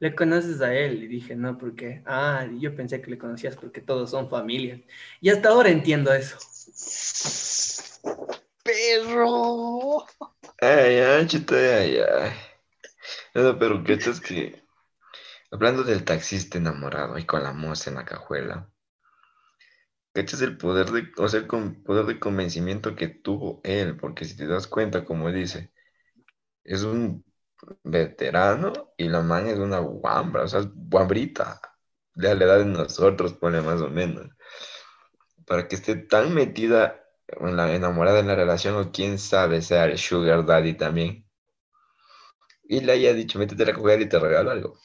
¿le 0.00 0.14
conoces 0.14 0.62
a 0.62 0.74
él? 0.74 1.02
Y 1.02 1.06
dije, 1.06 1.36
no, 1.36 1.58
¿por 1.58 1.74
qué? 1.74 2.02
Ah, 2.06 2.46
yo 2.58 2.74
pensé 2.74 3.02
que 3.02 3.10
le 3.10 3.18
conocías 3.18 3.56
porque 3.56 3.80
todos 3.82 4.10
son 4.10 4.30
familia. 4.30 4.80
Y 5.20 5.28
hasta 5.28 5.50
ahora 5.50 5.68
entiendo 5.68 6.12
eso. 6.14 6.38
Perro. 8.62 10.06
Ay, 10.60 10.96
ay, 10.96 11.26
chito, 11.26 11.54
ay, 11.54 11.98
ay. 11.98 12.32
Pero 13.34 13.84
¿qué 13.84 13.94
es 13.94 14.20
que 14.20 14.63
hablando 15.54 15.84
del 15.84 16.04
taxista 16.04 16.58
enamorado 16.58 17.16
y 17.16 17.24
con 17.26 17.42
la 17.44 17.52
moza 17.52 17.88
en 17.90 17.96
la 17.96 18.04
cajuela? 18.04 18.68
¿Cachas 20.12 20.42
el 20.42 20.56
poder 20.56 20.90
de, 20.90 21.10
o 21.16 21.28
sea, 21.28 21.40
el 21.40 21.46
poder 21.46 22.06
de 22.06 22.18
convencimiento 22.20 22.96
que 22.96 23.08
tuvo 23.08 23.60
él? 23.64 23.96
Porque 23.96 24.24
si 24.24 24.36
te 24.36 24.46
das 24.46 24.66
cuenta, 24.66 25.04
como 25.04 25.30
dice, 25.30 25.72
es 26.64 26.82
un 26.84 27.24
veterano 27.84 28.72
y 28.96 29.08
la 29.08 29.22
man 29.22 29.46
es 29.48 29.58
una 29.58 29.78
guambra, 29.80 30.44
o 30.44 30.48
sea, 30.48 30.62
guambrita, 30.74 31.60
de 32.14 32.34
la 32.34 32.44
edad 32.44 32.58
de 32.58 32.66
nosotros, 32.66 33.34
pone 33.34 33.60
más 33.60 33.80
o 33.80 33.90
menos. 33.90 34.28
Para 35.46 35.68
que 35.68 35.76
esté 35.76 35.96
tan 35.96 36.34
metida 36.34 37.00
en 37.28 37.56
la 37.56 37.74
enamorada 37.74 38.20
en 38.20 38.26
la 38.26 38.34
relación, 38.34 38.76
o 38.76 38.92
quién 38.92 39.18
sabe, 39.18 39.62
sea 39.62 39.86
el 39.86 39.98
sugar 39.98 40.44
daddy 40.44 40.74
también. 40.74 41.24
Y 42.64 42.80
le 42.80 42.92
haya 42.92 43.14
dicho, 43.14 43.38
métete 43.38 43.64
la 43.64 43.72
coger 43.72 44.02
y 44.02 44.08
te 44.08 44.18
regalo 44.18 44.50
algo. 44.50 44.78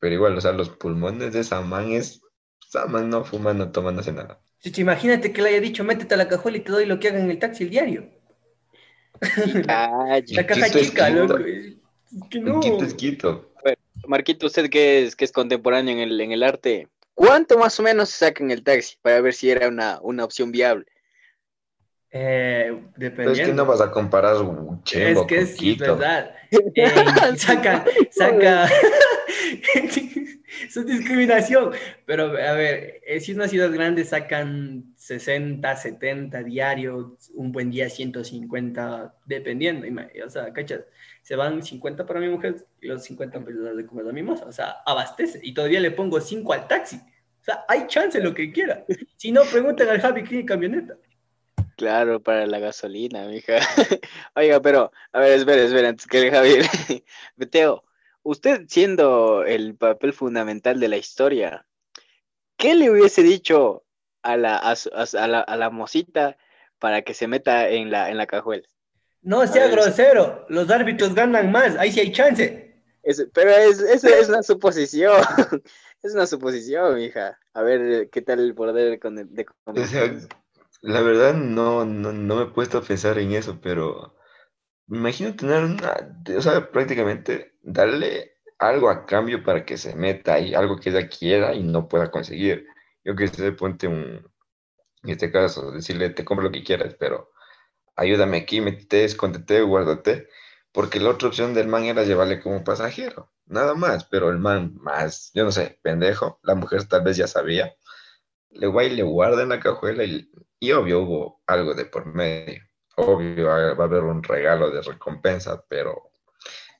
Pero 0.00 0.14
igual, 0.14 0.36
o 0.36 0.40
sea, 0.40 0.52
los 0.52 0.70
pulmones 0.70 1.32
de 1.32 1.40
esa 1.40 1.60
man 1.60 1.90
es, 1.92 2.20
esa 2.66 2.86
man 2.86 3.10
no 3.10 3.24
fuma, 3.24 3.52
no 3.52 3.70
toma, 3.72 3.92
no 3.92 4.00
hace 4.00 4.12
nada. 4.12 4.40
Chichi, 4.60 4.80
imagínate 4.82 5.32
que 5.32 5.42
le 5.42 5.50
haya 5.50 5.60
dicho, 5.60 5.84
métete 5.84 6.14
a 6.14 6.18
la 6.18 6.28
cajuela 6.28 6.58
y 6.58 6.60
te 6.60 6.72
doy 6.72 6.86
lo 6.86 6.98
que 6.98 7.08
haga 7.08 7.20
en 7.20 7.30
el 7.30 7.38
taxi 7.38 7.64
el 7.64 7.70
diario. 7.70 8.08
Calle. 9.66 10.34
La 10.34 10.46
caja 10.46 10.66
es 10.66 10.72
chica, 10.72 11.10
loco. 11.10 11.38
Es 11.38 11.76
que 12.30 12.40
no. 12.40 12.54
Un 12.54 12.60
quito 12.60 12.84
es 12.84 12.94
quito. 12.94 13.52
Marquito, 14.06 14.46
usted 14.46 14.70
que 14.70 15.04
es, 15.04 15.16
que 15.16 15.24
es 15.24 15.32
contemporáneo 15.32 15.92
en 15.92 16.00
el, 16.00 16.20
en 16.20 16.32
el 16.32 16.42
arte, 16.42 16.88
¿cuánto 17.14 17.58
más 17.58 17.78
o 17.80 17.82
menos 17.82 18.08
se 18.08 18.26
saca 18.26 18.42
en 18.44 18.50
el 18.52 18.62
taxi 18.62 18.96
para 19.02 19.20
ver 19.20 19.34
si 19.34 19.50
era 19.50 19.68
una, 19.68 19.98
una 20.02 20.24
opción 20.24 20.52
viable? 20.52 20.86
Eh, 22.10 22.80
Pero 22.96 23.32
es 23.32 23.40
que 23.40 23.52
no 23.52 23.66
vas 23.66 23.80
a 23.82 23.90
comparar 23.90 24.36
un 24.36 24.78
Es 24.78 24.84
chembo 24.84 25.26
que 25.26 25.36
con 25.36 25.44
es 25.44 25.54
quito. 25.56 25.96
verdad. 25.96 26.34
Eh, 26.74 27.36
saca, 27.36 27.84
saca. 28.10 28.68
Es 30.62 30.86
discriminación. 30.86 31.72
Pero 32.06 32.24
a 32.24 32.52
ver, 32.52 33.00
eh, 33.06 33.20
si 33.20 33.32
es 33.32 33.36
una 33.36 33.48
ciudad 33.48 33.70
grande, 33.70 34.04
sacan 34.04 34.94
60, 34.96 35.76
70 35.76 36.42
diarios, 36.42 37.30
un 37.34 37.52
buen 37.52 37.70
día 37.70 37.88
150, 37.88 39.14
dependiendo. 39.26 39.86
O 40.24 40.30
sea, 40.30 40.52
cachas, 40.52 40.80
se 41.22 41.36
van 41.36 41.62
50 41.62 42.06
para 42.06 42.20
mi 42.20 42.28
mujer 42.28 42.56
y 42.80 42.88
los 42.88 43.04
50 43.04 43.44
pesos 43.44 43.76
de 43.76 43.86
comer 43.86 44.08
a 44.08 44.12
mi 44.12 44.22
moza. 44.22 44.46
O 44.46 44.52
sea, 44.52 44.76
abastece. 44.86 45.40
Y 45.42 45.52
todavía 45.52 45.80
le 45.80 45.90
pongo 45.90 46.20
5 46.20 46.52
al 46.52 46.66
taxi. 46.66 46.96
O 46.96 47.44
sea, 47.44 47.64
hay 47.68 47.86
chance 47.86 48.20
lo 48.20 48.34
que 48.34 48.52
quiera. 48.52 48.84
Si 49.16 49.32
no, 49.32 49.42
pregunten 49.44 49.88
al 49.88 50.00
Javi 50.00 50.24
tiene 50.24 50.44
camioneta. 50.44 50.96
Claro, 51.76 52.20
para 52.20 52.44
la 52.46 52.58
gasolina, 52.58 53.26
mija. 53.28 53.54
Oiga, 54.34 54.60
pero, 54.60 54.90
a 55.12 55.20
ver, 55.20 55.38
espera, 55.38 55.62
espera, 55.62 55.88
antes 55.90 56.06
que 56.06 56.26
el 56.26 56.30
Javier. 56.32 56.64
Beteo, 57.36 57.84
usted 58.28 58.66
siendo 58.68 59.44
el 59.44 59.74
papel 59.74 60.12
fundamental 60.12 60.78
de 60.80 60.88
la 60.88 60.96
historia, 60.98 61.66
¿qué 62.56 62.74
le 62.74 62.90
hubiese 62.90 63.22
dicho 63.22 63.84
a 64.22 64.36
la, 64.36 64.56
a, 64.58 64.74
a 64.74 65.26
la, 65.26 65.40
a 65.40 65.56
la 65.56 65.70
mocita 65.70 66.36
para 66.78 67.02
que 67.02 67.14
se 67.14 67.26
meta 67.26 67.68
en 67.68 67.90
la, 67.90 68.10
en 68.10 68.18
la 68.18 68.26
cajuela? 68.26 68.66
No 69.22 69.46
sea 69.46 69.64
ver, 69.64 69.72
grosero. 69.72 70.46
Los 70.48 70.70
árbitros 70.70 71.14
ganan 71.14 71.50
más. 71.50 71.76
Ahí 71.76 71.90
sí 71.90 72.00
hay 72.00 72.12
chance. 72.12 72.82
Es- 73.02 73.26
pero 73.32 73.50
es, 73.50 73.80
es 73.80 74.28
una 74.28 74.42
suposición. 74.42 75.20
Es 76.00 76.14
una 76.14 76.28
suposición, 76.28 76.94
mija. 76.94 77.36
A 77.54 77.62
ver, 77.62 78.08
¿qué 78.10 78.22
tal 78.22 78.38
el 78.38 78.54
poder 78.54 79.00
con 79.00 79.18
el- 79.18 79.34
de 79.34 79.44
O 79.64 79.84
sea, 79.84 80.14
la 80.80 81.00
verdad 81.00 81.34
no, 81.34 81.84
no, 81.84 82.12
no 82.12 82.36
me 82.36 82.42
he 82.44 82.46
puesto 82.54 82.78
a 82.78 82.82
pensar 82.82 83.18
en 83.18 83.32
eso, 83.32 83.58
pero 83.60 84.14
me 84.86 84.98
imagino 84.98 85.34
tener 85.34 85.64
una, 85.64 86.22
o 86.36 86.40
sea, 86.40 86.70
prácticamente 86.70 87.57
darle 87.72 88.38
algo 88.58 88.90
a 88.90 89.06
cambio 89.06 89.42
para 89.42 89.64
que 89.64 89.76
se 89.76 89.94
meta 89.94 90.34
ahí, 90.34 90.54
algo 90.54 90.78
que 90.78 90.90
ella 90.90 91.08
quiera 91.08 91.54
y 91.54 91.62
no 91.62 91.88
pueda 91.88 92.10
conseguir. 92.10 92.66
Yo 93.04 93.14
que 93.16 93.28
sé, 93.28 93.52
ponte 93.52 93.86
un, 93.86 94.26
en 95.04 95.10
este 95.10 95.30
caso, 95.30 95.70
decirle, 95.72 96.10
te 96.10 96.24
compro 96.24 96.46
lo 96.46 96.52
que 96.52 96.64
quieras, 96.64 96.94
pero 96.98 97.30
ayúdame 97.96 98.38
aquí, 98.38 98.60
métete, 98.60 99.04
escóndete, 99.04 99.62
guárdate, 99.62 100.28
porque 100.72 101.00
la 101.00 101.10
otra 101.10 101.28
opción 101.28 101.54
del 101.54 101.68
man 101.68 101.84
era 101.84 102.04
llevarle 102.04 102.40
como 102.40 102.64
pasajero, 102.64 103.32
nada 103.46 103.74
más, 103.74 104.04
pero 104.04 104.30
el 104.30 104.38
man 104.38 104.74
más, 104.80 105.30
yo 105.34 105.44
no 105.44 105.52
sé, 105.52 105.78
pendejo, 105.82 106.40
la 106.42 106.54
mujer 106.54 106.86
tal 106.88 107.04
vez 107.04 107.16
ya 107.16 107.26
sabía, 107.26 107.74
le 108.50 108.66
va 108.68 108.84
y 108.84 108.90
le 108.90 109.02
guarda 109.02 109.42
en 109.42 109.50
la 109.50 109.60
cajuela 109.60 110.04
y, 110.04 110.30
y 110.60 110.72
obvio 110.72 111.00
hubo 111.00 111.42
algo 111.46 111.74
de 111.74 111.86
por 111.86 112.06
medio, 112.06 112.62
obvio 112.96 113.46
va 113.46 113.74
va 113.74 113.84
a 113.84 113.86
haber 113.86 114.02
un 114.04 114.22
regalo 114.22 114.70
de 114.70 114.82
recompensa, 114.82 115.64
pero 115.68 116.07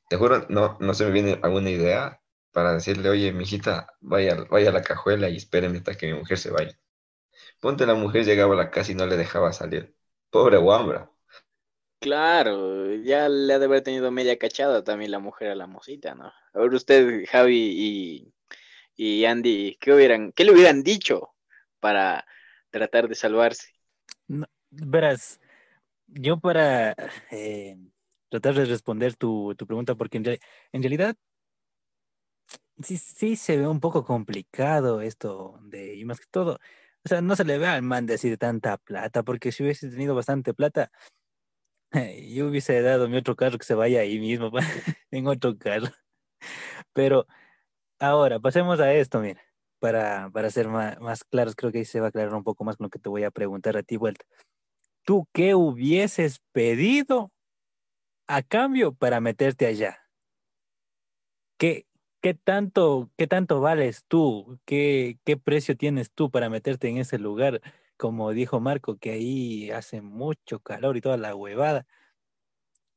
te 0.08 0.16
juro, 0.16 0.46
no, 0.48 0.76
no 0.80 0.94
se 0.94 1.04
me 1.04 1.10
viene 1.12 1.40
alguna 1.42 1.70
idea 1.70 2.22
para 2.52 2.74
decirle, 2.74 3.08
oye, 3.10 3.32
mijita, 3.32 3.94
vaya, 4.00 4.36
vaya 4.50 4.70
a 4.70 4.72
la 4.72 4.82
cajuela 4.82 5.28
y 5.28 5.36
espéreme 5.36 5.78
hasta 5.78 5.96
que 5.96 6.06
mi 6.06 6.18
mujer 6.18 6.38
se 6.38 6.50
vaya. 6.50 6.78
Ponte 7.60 7.86
la 7.86 7.94
mujer 7.94 8.24
llegaba 8.24 8.54
a 8.54 8.58
la 8.58 8.70
casa 8.70 8.92
y 8.92 8.94
no 8.94 9.06
le 9.06 9.16
dejaba 9.16 9.52
salir. 9.52 9.96
Pobre 10.30 10.58
guambra. 10.58 11.10
Claro, 12.00 12.94
ya 12.94 13.28
le 13.28 13.52
ha 13.54 13.58
de 13.58 13.64
haber 13.64 13.82
tenido 13.82 14.10
media 14.12 14.38
cachada 14.38 14.84
también 14.84 15.10
la 15.10 15.18
mujer 15.18 15.50
a 15.50 15.54
la 15.56 15.66
mosita, 15.66 16.14
¿no? 16.14 16.26
A 16.26 16.58
ver, 16.60 16.72
usted, 16.72 17.24
Javi 17.28 17.56
y, 17.76 18.34
y 18.96 19.24
Andy, 19.24 19.76
¿qué 19.80 19.92
hubieran, 19.92 20.32
qué 20.32 20.44
le 20.44 20.52
hubieran 20.52 20.82
dicho 20.84 21.34
para 21.80 22.24
tratar 22.70 23.08
de 23.08 23.16
salvarse? 23.16 23.68
Verás, 24.70 25.40
yo 26.06 26.38
para 26.38 26.94
eh, 27.30 27.76
tratar 28.30 28.54
de 28.54 28.64
responder 28.66 29.16
tu, 29.16 29.54
tu 29.56 29.66
pregunta, 29.66 29.94
porque 29.94 30.18
en, 30.18 30.26
en 30.72 30.82
realidad 30.82 31.16
sí, 32.82 32.96
sí 32.98 33.36
se 33.36 33.56
ve 33.56 33.66
un 33.68 33.80
poco 33.80 34.04
complicado 34.04 35.00
esto 35.00 35.58
de, 35.62 35.96
y 35.96 36.04
más 36.04 36.20
que 36.20 36.26
todo, 36.30 36.54
o 37.04 37.08
sea, 37.08 37.20
no 37.22 37.36
se 37.36 37.44
le 37.44 37.58
ve 37.58 37.66
al 37.66 37.82
man 37.82 38.06
de 38.06 38.14
así 38.14 38.30
de 38.30 38.36
tanta 38.38 38.76
plata, 38.78 39.22
porque 39.22 39.52
si 39.52 39.62
hubiese 39.62 39.88
tenido 39.90 40.14
bastante 40.14 40.54
plata, 40.54 40.90
yo 42.28 42.48
hubiese 42.48 42.80
dado 42.82 43.08
mi 43.08 43.16
otro 43.16 43.36
carro 43.36 43.58
que 43.58 43.64
se 43.66 43.74
vaya 43.74 44.00
ahí 44.00 44.18
mismo, 44.18 44.50
en 45.10 45.26
otro 45.26 45.56
carro. 45.58 45.88
Pero 46.92 47.26
ahora, 48.00 48.40
pasemos 48.40 48.80
a 48.80 48.94
esto, 48.94 49.20
mira, 49.20 49.42
para, 49.80 50.30
para 50.32 50.50
ser 50.50 50.68
más, 50.68 51.00
más 51.00 51.24
claros, 51.24 51.56
creo 51.56 51.72
que 51.72 51.80
ahí 51.80 51.84
se 51.84 52.00
va 52.00 52.06
a 52.08 52.08
aclarar 52.10 52.34
un 52.34 52.44
poco 52.44 52.64
más 52.64 52.76
con 52.76 52.86
lo 52.86 52.90
que 52.90 52.98
te 52.98 53.08
voy 53.10 53.24
a 53.24 53.30
preguntar 53.30 53.76
a 53.76 53.82
ti, 53.82 53.96
vuelta. 53.98 54.24
¿Tú 55.04 55.28
qué 55.32 55.54
hubieses 55.54 56.40
pedido 56.52 57.30
a 58.28 58.42
cambio 58.42 58.94
para 58.94 59.20
meterte 59.20 59.66
allá? 59.66 59.98
¿Qué, 61.58 61.86
qué 62.20 62.34
tanto, 62.34 63.10
qué 63.16 63.26
tanto 63.26 63.60
vales 63.60 64.04
tú? 64.06 64.60
¿Qué, 64.64 65.18
qué 65.24 65.36
precio 65.36 65.76
tienes 65.76 66.12
tú 66.12 66.30
para 66.30 66.50
meterte 66.50 66.88
en 66.88 66.98
ese 66.98 67.18
lugar? 67.18 67.60
Como 67.96 68.30
dijo 68.32 68.60
Marco, 68.60 68.96
que 68.98 69.10
ahí 69.10 69.70
hace 69.72 70.02
mucho 70.02 70.60
calor 70.60 70.96
y 70.96 71.00
toda 71.00 71.16
la 71.16 71.34
huevada. 71.34 71.86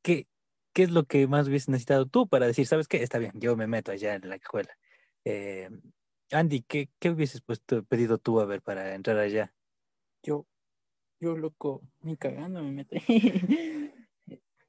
¿Qué, 0.02 0.28
qué 0.72 0.84
es 0.84 0.90
lo 0.90 1.04
que 1.04 1.26
más 1.26 1.48
hubieses 1.48 1.68
necesitado 1.70 2.06
tú 2.06 2.28
para 2.28 2.46
decir, 2.46 2.66
sabes 2.66 2.86
qué? 2.86 3.02
Está 3.02 3.18
bien, 3.18 3.32
yo 3.34 3.56
me 3.56 3.66
meto 3.66 3.90
allá 3.90 4.14
en 4.14 4.28
la 4.28 4.36
escuela. 4.36 4.76
Eh, 5.24 5.68
Andy, 6.30 6.62
¿qué, 6.62 6.90
qué 6.98 7.10
hubieses 7.10 7.40
puesto, 7.40 7.84
pedido 7.84 8.18
tú 8.18 8.40
a 8.40 8.46
ver 8.46 8.62
para 8.62 8.94
entrar 8.94 9.18
allá? 9.18 9.52
Yo, 10.22 10.46
yo 11.20 11.36
loco, 11.36 11.82
ni 12.02 12.16
cagando 12.16 12.62
me 12.62 12.72
meto. 12.72 12.96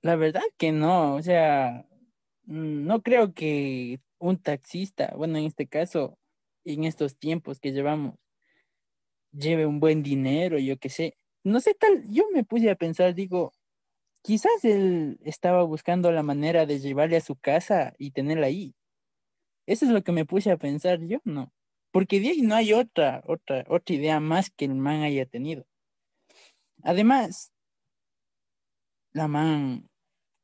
La 0.04 0.18
verdad 0.18 0.44
que 0.58 0.72
no, 0.74 1.16
o 1.16 1.22
sea, 1.24 1.88
mm, 2.46 2.86
no 2.86 3.02
creo 3.02 3.34
que 3.34 4.02
un 4.20 4.38
taxista, 4.38 5.14
bueno, 5.16 5.38
en 5.38 5.46
este 5.46 5.68
caso, 5.68 6.18
en 6.66 6.84
estos 6.84 7.18
tiempos 7.18 7.60
que 7.60 7.72
llevamos, 7.72 8.16
lleve 9.32 9.66
un 9.66 9.80
buen 9.80 10.04
dinero, 10.04 10.58
yo 10.60 10.78
qué 10.78 10.90
sé. 10.90 11.18
No 11.44 11.60
sé 11.60 11.74
tal, 11.76 12.04
yo 12.12 12.26
me 12.34 12.44
puse 12.44 12.70
a 12.70 12.76
pensar, 12.76 13.14
digo, 13.16 13.54
quizás 14.24 14.66
él 14.66 15.20
estaba 15.24 15.64
buscando 15.64 16.12
la 16.12 16.24
manera 16.24 16.66
de 16.66 16.80
llevarle 16.80 17.18
a 17.18 17.22
su 17.22 17.36
casa 17.38 17.94
y 18.00 18.12
tenerla 18.12 18.48
ahí. 18.48 18.76
Eso 19.68 19.86
es 19.86 19.92
lo 19.92 20.04
que 20.04 20.12
me 20.14 20.26
puse 20.26 20.52
a 20.52 20.58
pensar 20.58 21.00
yo, 21.02 21.20
no. 21.26 21.54
Porque 21.92 22.20
de 22.22 22.30
ahí 22.30 22.42
no 22.44 22.56
hay 22.56 22.74
otra, 22.74 23.24
otra, 23.28 23.66
otra 23.70 23.96
idea 23.96 24.20
más 24.20 24.52
que 24.52 24.66
el 24.66 24.76
man 24.76 25.04
haya 25.04 25.26
tenido. 25.26 25.66
Además, 26.84 27.52
la 29.14 29.28
man, 29.28 29.90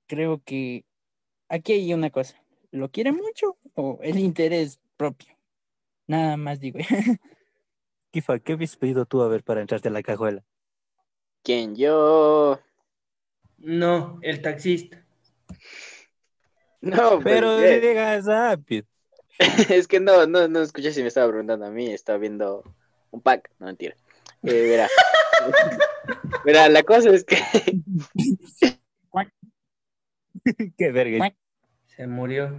creo 0.09 0.41
que 0.43 0.83
aquí 1.47 1.73
hay 1.73 1.93
una 1.93 2.09
cosa. 2.09 2.35
¿Lo 2.71 2.89
quiere 2.89 3.13
mucho 3.13 3.57
o 3.75 3.99
el 4.01 4.19
interés 4.19 4.79
propio? 4.97 5.37
Nada 6.07 6.35
más 6.35 6.59
digo. 6.59 6.79
Kifa, 8.11 8.39
¿qué 8.39 8.53
habías 8.53 8.75
pedido 8.75 9.05
tú 9.05 9.21
a 9.21 9.27
ver 9.27 9.43
para 9.43 9.61
entrarte 9.61 9.87
a 9.87 9.91
la 9.91 10.01
cajuela? 10.01 10.43
¿Quién? 11.43 11.75
Yo. 11.75 12.59
No, 13.59 14.19
el 14.21 14.41
taxista. 14.41 15.05
No, 16.81 17.19
pues, 17.21 17.23
Pero 17.23 17.59
eh, 17.59 17.79
digas 17.79 18.25
rápido. 18.25 18.87
es 19.69 19.87
que 19.87 19.99
no, 19.99 20.25
no, 20.25 20.47
no 20.47 20.61
escuché 20.61 20.91
si 20.91 21.01
me 21.01 21.07
estaba 21.07 21.29
preguntando 21.29 21.65
a 21.65 21.71
mí, 21.71 21.91
estaba 21.91 22.17
viendo 22.17 22.63
un 23.11 23.21
pack, 23.21 23.51
no 23.59 23.67
mentira. 23.67 23.95
Eh, 24.43 24.61
verá. 24.69 24.87
verá, 26.45 26.69
la 26.69 26.83
cosa 26.83 27.09
es 27.11 27.23
que 27.23 27.37
Qué 30.77 30.91
verga. 30.91 31.33
Se 31.87 32.07
murió. 32.07 32.49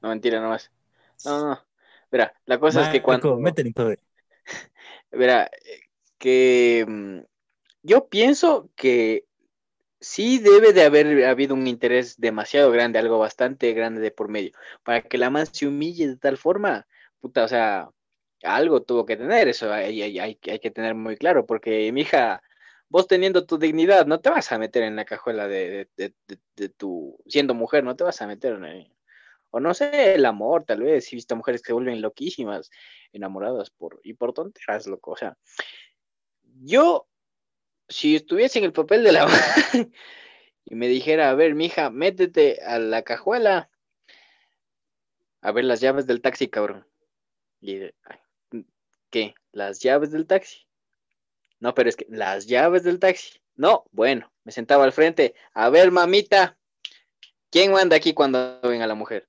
no 0.00 0.08
mentira 0.08 0.40
nomás. 0.40 0.70
No, 1.24 1.48
no. 1.48 1.66
Verá, 2.10 2.34
la 2.44 2.58
cosa 2.58 2.82
es 2.82 2.88
que 2.90 3.02
cuando 3.02 3.38
todo. 3.74 3.94
verá, 5.12 5.50
que 6.18 6.84
mm, 6.86 7.18
yo 7.82 8.08
pienso 8.08 8.70
que 8.76 9.24
sí 10.00 10.38
debe 10.38 10.72
de 10.72 10.82
haber 10.82 11.24
habido 11.24 11.54
un 11.54 11.66
interés 11.66 12.20
demasiado 12.20 12.70
grande, 12.70 12.98
algo 12.98 13.18
bastante 13.18 13.72
grande 13.72 14.00
de 14.00 14.10
por 14.10 14.28
medio, 14.28 14.52
para 14.82 15.00
que 15.00 15.16
la 15.16 15.30
man 15.30 15.46
se 15.46 15.66
humille 15.66 16.08
de 16.08 16.16
tal 16.16 16.36
forma, 16.36 16.86
puta, 17.20 17.44
o 17.44 17.48
sea, 17.48 17.88
algo 18.42 18.82
tuvo 18.82 19.06
que 19.06 19.16
tener, 19.16 19.48
eso 19.48 19.72
hay, 19.72 20.02
hay, 20.02 20.18
hay, 20.18 20.38
hay 20.42 20.58
que 20.58 20.70
tener 20.70 20.94
muy 20.94 21.16
claro, 21.16 21.46
porque 21.46 21.90
mija, 21.92 22.42
vos 22.92 23.06
teniendo 23.08 23.46
tu 23.46 23.58
dignidad, 23.58 24.04
no 24.06 24.20
te 24.20 24.28
vas 24.28 24.52
a 24.52 24.58
meter 24.58 24.82
en 24.82 24.96
la 24.96 25.06
cajuela 25.06 25.48
de, 25.48 25.88
de, 25.96 26.14
de, 26.56 26.68
tu, 26.68 27.18
siendo 27.26 27.54
mujer, 27.54 27.84
no 27.84 27.96
te 27.96 28.04
vas 28.04 28.20
a 28.20 28.26
meter 28.26 28.52
en 28.52 28.64
el- 28.66 28.92
o 29.50 29.60
no 29.60 29.72
sé, 29.72 30.14
el 30.14 30.26
amor, 30.26 30.64
tal 30.64 30.82
vez, 30.82 31.10
he 31.10 31.16
visto 31.16 31.34
mujeres 31.34 31.62
que 31.62 31.68
se 31.68 31.72
vuelven 31.72 32.02
loquísimas, 32.02 32.70
enamoradas 33.12 33.70
por, 33.70 33.98
y 34.04 34.12
por 34.12 34.34
tonteras, 34.34 34.86
loco, 34.86 35.12
o 35.12 35.16
sea, 35.16 35.38
yo, 36.64 37.08
si 37.88 38.14
estuviese 38.14 38.58
en 38.58 38.66
el 38.66 38.74
papel 38.74 39.04
de 39.04 39.12
la 39.12 39.26
y 40.66 40.74
me 40.74 40.86
dijera, 40.86 41.30
a 41.30 41.34
ver, 41.34 41.54
mija, 41.54 41.88
métete 41.88 42.60
a 42.62 42.78
la 42.78 43.02
cajuela, 43.02 43.70
a 45.40 45.50
ver 45.50 45.64
las 45.64 45.80
llaves 45.80 46.06
del 46.06 46.20
taxi, 46.20 46.48
cabrón. 46.48 46.86
Y, 47.62 47.90
¿qué? 49.08 49.34
¿Las 49.50 49.80
llaves 49.80 50.10
del 50.10 50.26
taxi? 50.26 50.66
No, 51.62 51.74
pero 51.76 51.88
es 51.88 51.94
que 51.94 52.06
las 52.10 52.46
llaves 52.48 52.82
del 52.82 52.98
taxi. 52.98 53.38
No, 53.54 53.84
bueno, 53.92 54.28
me 54.42 54.50
sentaba 54.50 54.82
al 54.82 54.90
frente. 54.90 55.36
A 55.54 55.70
ver, 55.70 55.92
mamita, 55.92 56.58
¿quién 57.52 57.70
manda 57.70 57.94
aquí 57.94 58.12
cuando 58.14 58.60
venga 58.62 58.84
la 58.88 58.96
mujer? 58.96 59.28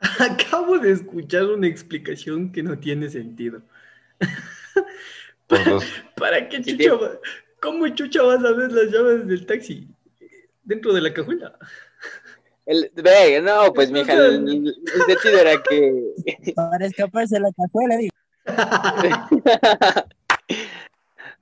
Acabo 0.20 0.78
de 0.78 0.92
escuchar 0.92 1.46
una 1.46 1.66
explicación 1.66 2.52
que 2.52 2.62
no 2.62 2.78
tiene 2.78 3.10
sentido. 3.10 3.60
¿Para 6.16 6.48
qué 6.48 6.62
chucha? 6.62 6.94
va- 6.94 7.18
¿Cómo 7.60 7.88
chucha 7.88 8.22
vas 8.22 8.44
a 8.44 8.52
ver 8.52 8.70
las 8.70 8.92
llaves 8.92 9.26
del 9.26 9.44
taxi? 9.44 9.88
Dentro 10.62 10.92
de 10.92 11.00
la 11.00 11.12
cajuela. 11.12 11.58
El, 12.66 12.88
ve, 12.94 13.40
no, 13.42 13.72
pues 13.72 13.90
mija, 13.90 14.12
el, 14.12 14.48
el- 14.48 14.68
el 14.68 15.02
sentido 15.08 15.40
era 15.40 15.60
que 15.64 16.52
Para 16.54 16.86
escaparse 16.86 17.34
de 17.34 17.40
la 17.40 17.50
cajuela, 17.50 17.96
digo. 17.96 18.12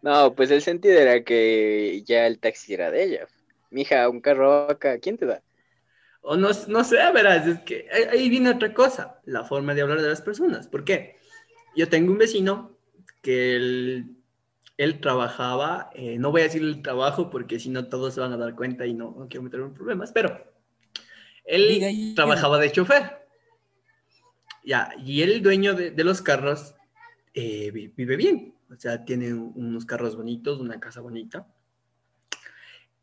No, 0.03 0.35
pues 0.35 0.51
el 0.51 0.63
sentido 0.63 0.99
era 0.99 1.23
que 1.25 2.03
ya 2.07 2.27
el 2.27 2.39
taxi 2.39 2.75
era 2.75 2.91
de 2.91 3.05
ella. 3.05 3.29
Mija, 3.71 4.09
un 4.09 4.21
carro 4.21 4.71
acá, 4.71 4.99
¿quién 4.99 5.17
te 5.19 5.27
da? 5.27 5.43
O 6.23 6.37
no, 6.37 6.49
no 6.69 6.85
sé, 6.85 6.97
verás, 7.15 7.47
es 7.47 7.61
que 7.61 7.87
ahí- 8.13 8.29
viene 8.29 8.51
otra 8.51 8.75
cosa, 8.75 9.21
la 9.25 9.45
forma 9.45 9.75
de 9.75 9.83
hablar 9.83 10.01
de 10.03 10.09
las 10.09 10.21
personas. 10.23 10.69
¿Por 10.69 10.85
qué? 10.85 11.17
Yo 11.77 11.89
tengo 11.89 12.13
un 12.13 12.19
vecino 12.19 12.79
que 13.23 13.57
él, 13.57 14.17
él 14.77 15.01
trabajaba, 15.01 15.91
eh, 15.95 16.19
no 16.19 16.31
voy 16.31 16.43
a 16.43 16.45
decir 16.45 16.63
el 16.63 16.83
trabajo 16.83 17.31
porque 17.31 17.59
si 17.61 17.71
no 17.71 17.89
todos 17.89 18.15
se 18.15 18.21
van 18.21 18.33
a 18.33 18.37
dar 18.37 18.55
cuenta 18.55 18.87
y 18.87 18.95
no, 18.95 19.15
no 19.19 19.29
quiero 19.29 19.45
meterme 19.45 19.67
en 19.67 19.75
problemas, 19.75 20.13
pero 20.13 20.45
él 21.45 21.69
Diga, 21.69 22.15
trabajaba 22.17 22.59
de 22.59 22.73
chofer. 22.73 23.19
Ya, 24.65 24.93
y 24.99 25.23
el 25.23 25.43
dueño 25.43 25.75
de, 25.75 25.91
de 25.91 26.05
los 26.05 26.21
carros 26.23 26.75
eh, 27.35 27.71
vi- 27.73 27.89
vive 27.97 28.17
bien, 28.17 28.55
o 28.71 28.77
sea, 28.79 29.05
tiene 29.05 29.33
un- 29.35 29.53
unos 29.57 29.85
carros 29.85 30.17
bonitos, 30.17 30.61
una 30.61 30.79
casa 30.81 31.01
bonita. 31.01 31.47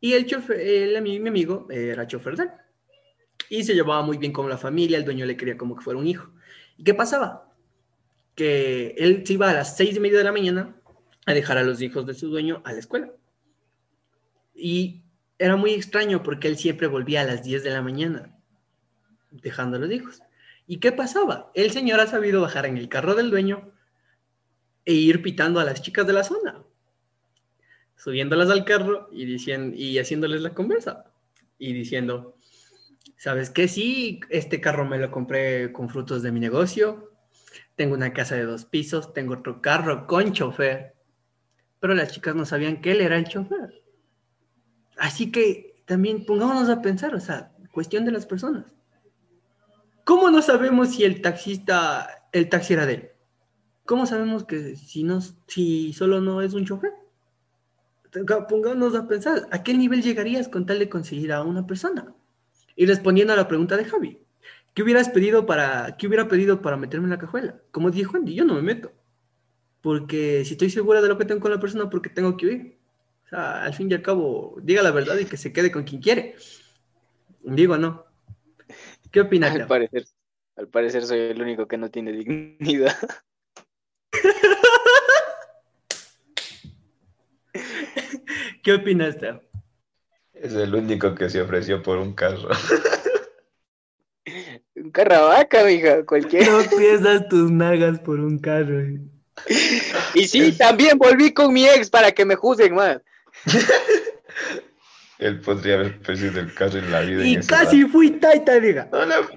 Y 0.00 0.12
el 0.14 0.26
chofer, 0.26 0.60
el, 0.60 1.02
mi 1.02 1.16
amigo 1.16 1.66
eh, 1.70 1.90
era 1.92 2.06
chofer 2.06 2.36
de 2.36 2.44
él. 2.44 2.50
Y 3.50 3.64
se 3.64 3.74
llevaba 3.74 4.02
muy 4.02 4.18
bien 4.18 4.32
con 4.32 4.48
la 4.48 4.58
familia, 4.58 4.98
el 4.98 5.04
dueño 5.04 5.26
le 5.26 5.36
quería 5.36 5.56
como 5.56 5.76
que 5.76 5.82
fuera 5.84 5.98
un 5.98 6.06
hijo. 6.06 6.30
¿Y 6.76 6.84
qué 6.84 6.94
pasaba? 6.94 7.52
Que 8.34 8.94
él 8.98 9.24
se 9.26 9.32
iba 9.34 9.50
a 9.50 9.54
las 9.54 9.76
seis 9.76 9.96
y 9.96 10.00
media 10.00 10.18
de 10.18 10.24
la 10.24 10.32
mañana 10.32 10.76
a 11.26 11.34
dejar 11.34 11.58
a 11.58 11.62
los 11.62 11.80
hijos 11.82 12.06
de 12.06 12.14
su 12.14 12.28
dueño 12.28 12.62
a 12.64 12.72
la 12.72 12.78
escuela. 12.78 13.10
Y 14.54 15.02
era 15.38 15.56
muy 15.56 15.72
extraño 15.72 16.22
porque 16.22 16.48
él 16.48 16.56
siempre 16.56 16.86
volvía 16.86 17.22
a 17.22 17.24
las 17.24 17.42
10 17.42 17.62
de 17.62 17.70
la 17.70 17.82
mañana, 17.82 18.36
dejando 19.30 19.76
a 19.76 19.80
los 19.80 19.90
hijos. 19.90 20.20
¿Y 20.66 20.78
qué 20.78 20.92
pasaba? 20.92 21.50
El 21.54 21.70
señor 21.70 22.00
ha 22.00 22.06
sabido 22.06 22.40
bajar 22.42 22.66
en 22.66 22.76
el 22.76 22.88
carro 22.88 23.14
del 23.14 23.30
dueño 23.30 23.72
e 24.88 24.94
ir 24.94 25.20
pitando 25.20 25.60
a 25.60 25.64
las 25.64 25.82
chicas 25.82 26.06
de 26.06 26.14
la 26.14 26.24
zona, 26.24 26.64
subiéndolas 27.94 28.48
al 28.48 28.64
carro 28.64 29.10
y, 29.12 29.26
diciendo, 29.26 29.76
y 29.76 29.98
haciéndoles 29.98 30.40
la 30.40 30.54
conversa 30.54 31.12
y 31.58 31.74
diciendo, 31.74 32.36
¿sabes 33.18 33.50
qué? 33.50 33.68
Sí, 33.68 34.20
este 34.30 34.62
carro 34.62 34.86
me 34.86 34.96
lo 34.96 35.10
compré 35.10 35.72
con 35.72 35.90
frutos 35.90 36.22
de 36.22 36.32
mi 36.32 36.40
negocio, 36.40 37.12
tengo 37.76 37.96
una 37.96 38.14
casa 38.14 38.34
de 38.34 38.46
dos 38.46 38.64
pisos, 38.64 39.12
tengo 39.12 39.34
otro 39.34 39.60
carro 39.60 40.06
con 40.06 40.32
chofer, 40.32 40.94
pero 41.80 41.94
las 41.94 42.10
chicas 42.10 42.34
no 42.34 42.46
sabían 42.46 42.80
que 42.80 42.92
él 42.92 43.02
era 43.02 43.18
el 43.18 43.28
chofer. 43.28 43.82
Así 44.96 45.30
que 45.30 45.82
también 45.84 46.24
pongámonos 46.24 46.70
a 46.70 46.80
pensar, 46.80 47.14
o 47.14 47.20
sea, 47.20 47.52
cuestión 47.72 48.06
de 48.06 48.12
las 48.12 48.24
personas. 48.24 48.74
¿Cómo 50.04 50.30
no 50.30 50.40
sabemos 50.40 50.94
si 50.94 51.04
el 51.04 51.20
taxista, 51.20 52.26
el 52.32 52.48
taxi 52.48 52.72
era 52.72 52.86
de 52.86 52.94
él? 52.94 53.17
¿Cómo 53.88 54.04
sabemos 54.04 54.44
que 54.44 54.76
si, 54.76 55.02
no, 55.02 55.18
si 55.46 55.94
solo 55.94 56.20
no 56.20 56.42
es 56.42 56.52
un 56.52 56.66
chofer? 56.66 56.92
Pongámonos 58.46 58.94
a 58.94 59.08
pensar, 59.08 59.48
¿a 59.50 59.62
qué 59.62 59.72
nivel 59.72 60.02
llegarías 60.02 60.46
con 60.46 60.66
tal 60.66 60.78
de 60.78 60.90
conseguir 60.90 61.32
a 61.32 61.42
una 61.42 61.66
persona? 61.66 62.14
Y 62.76 62.84
respondiendo 62.84 63.32
a 63.32 63.36
la 63.36 63.48
pregunta 63.48 63.78
de 63.78 63.86
Javi, 63.86 64.18
¿qué 64.74 64.82
hubieras 64.82 65.08
pedido 65.08 65.46
para, 65.46 65.96
qué 65.96 66.06
hubiera 66.06 66.28
pedido 66.28 66.60
para 66.60 66.76
meterme 66.76 67.06
en 67.06 67.12
la 67.12 67.18
cajuela? 67.18 67.62
Como 67.70 67.90
dijo 67.90 68.18
Andy, 68.18 68.34
yo 68.34 68.44
no 68.44 68.56
me 68.56 68.60
meto. 68.60 68.92
Porque 69.80 70.44
si 70.44 70.52
estoy 70.52 70.68
segura 70.68 71.00
de 71.00 71.08
lo 71.08 71.16
que 71.16 71.24
tengo 71.24 71.40
con 71.40 71.50
la 71.50 71.58
persona, 71.58 71.88
porque 71.88 72.10
tengo 72.10 72.36
que 72.36 72.46
huir. 72.46 72.76
O 73.24 73.28
sea, 73.30 73.62
al 73.62 73.72
fin 73.72 73.90
y 73.90 73.94
al 73.94 74.02
cabo, 74.02 74.58
diga 74.60 74.82
la 74.82 74.90
verdad 74.90 75.16
y 75.16 75.24
que 75.24 75.38
se 75.38 75.50
quede 75.50 75.72
con 75.72 75.84
quien 75.84 76.02
quiere. 76.02 76.36
Digo, 77.42 77.78
no. 77.78 78.04
¿Qué 79.10 79.22
opinas? 79.22 79.54
Al 79.54 79.66
parecer, 79.66 80.04
al 80.56 80.68
parecer 80.68 81.06
soy 81.06 81.20
el 81.20 81.40
único 81.40 81.66
que 81.66 81.78
no 81.78 81.90
tiene 81.90 82.12
dignidad. 82.12 82.94
¿Qué 88.62 88.72
opinas, 88.74 89.18
Teo? 89.18 89.42
Es 90.34 90.52
el 90.54 90.74
único 90.74 91.14
que 91.14 91.28
se 91.30 91.40
ofreció 91.40 91.82
por 91.82 91.98
un 91.98 92.14
carro. 92.14 92.48
Un 94.76 94.90
carravaca, 94.92 95.64
mija, 95.64 96.04
cualquiera. 96.04 96.50
No 96.52 96.60
pierdas 96.76 97.28
tus 97.28 97.50
nagas 97.50 97.98
por 97.98 98.20
un 98.20 98.38
carro. 98.38 98.80
eh. 98.80 99.00
Y 100.14 100.28
sí, 100.28 100.52
también 100.52 100.98
volví 100.98 101.32
con 101.32 101.52
mi 101.52 101.66
ex 101.66 101.90
para 101.90 102.12
que 102.12 102.24
me 102.24 102.36
juzguen 102.36 102.74
más. 102.74 103.00
Él 105.18 105.40
podría 105.40 105.74
haber 105.74 106.00
perdido 106.00 106.40
el 106.40 106.54
carro 106.54 106.78
en 106.78 106.92
la 106.92 107.00
vida. 107.00 107.26
Y 107.26 107.40
casi 107.40 107.86
fui 107.86 108.12
taita, 108.12 108.60
diga. 108.60 108.88
No, 108.92 109.04
la, 109.04 109.28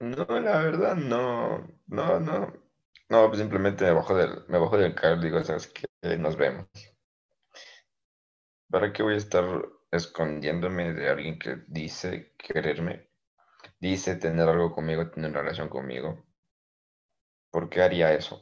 no, 0.00 0.40
la 0.40 0.62
verdad, 0.62 0.96
no. 0.96 1.68
No, 1.88 2.20
no. 2.20 2.54
No, 3.08 3.26
pues 3.28 3.40
simplemente 3.40 3.84
me 3.84 3.92
bajo 3.92 4.14
del, 4.16 4.44
me 4.48 4.58
bajo 4.58 4.78
del 4.78 4.94
carro 4.94 5.16
y 5.20 5.24
digo, 5.24 5.42
sabes 5.44 5.66
que 5.68 5.86
nos 6.18 6.36
vemos. 6.36 6.66
¿Para 8.70 8.92
qué 8.92 9.02
voy 9.02 9.14
a 9.14 9.16
estar 9.16 9.44
escondiéndome 9.90 10.92
de 10.92 11.08
alguien 11.08 11.36
que 11.38 11.64
dice 11.66 12.32
quererme? 12.38 13.10
Dice 13.80 14.16
tener 14.16 14.48
algo 14.48 14.72
conmigo, 14.74 15.10
tener 15.10 15.30
una 15.30 15.40
relación 15.40 15.68
conmigo. 15.68 16.24
¿Por 17.50 17.68
qué 17.68 17.82
haría 17.82 18.12
eso? 18.14 18.40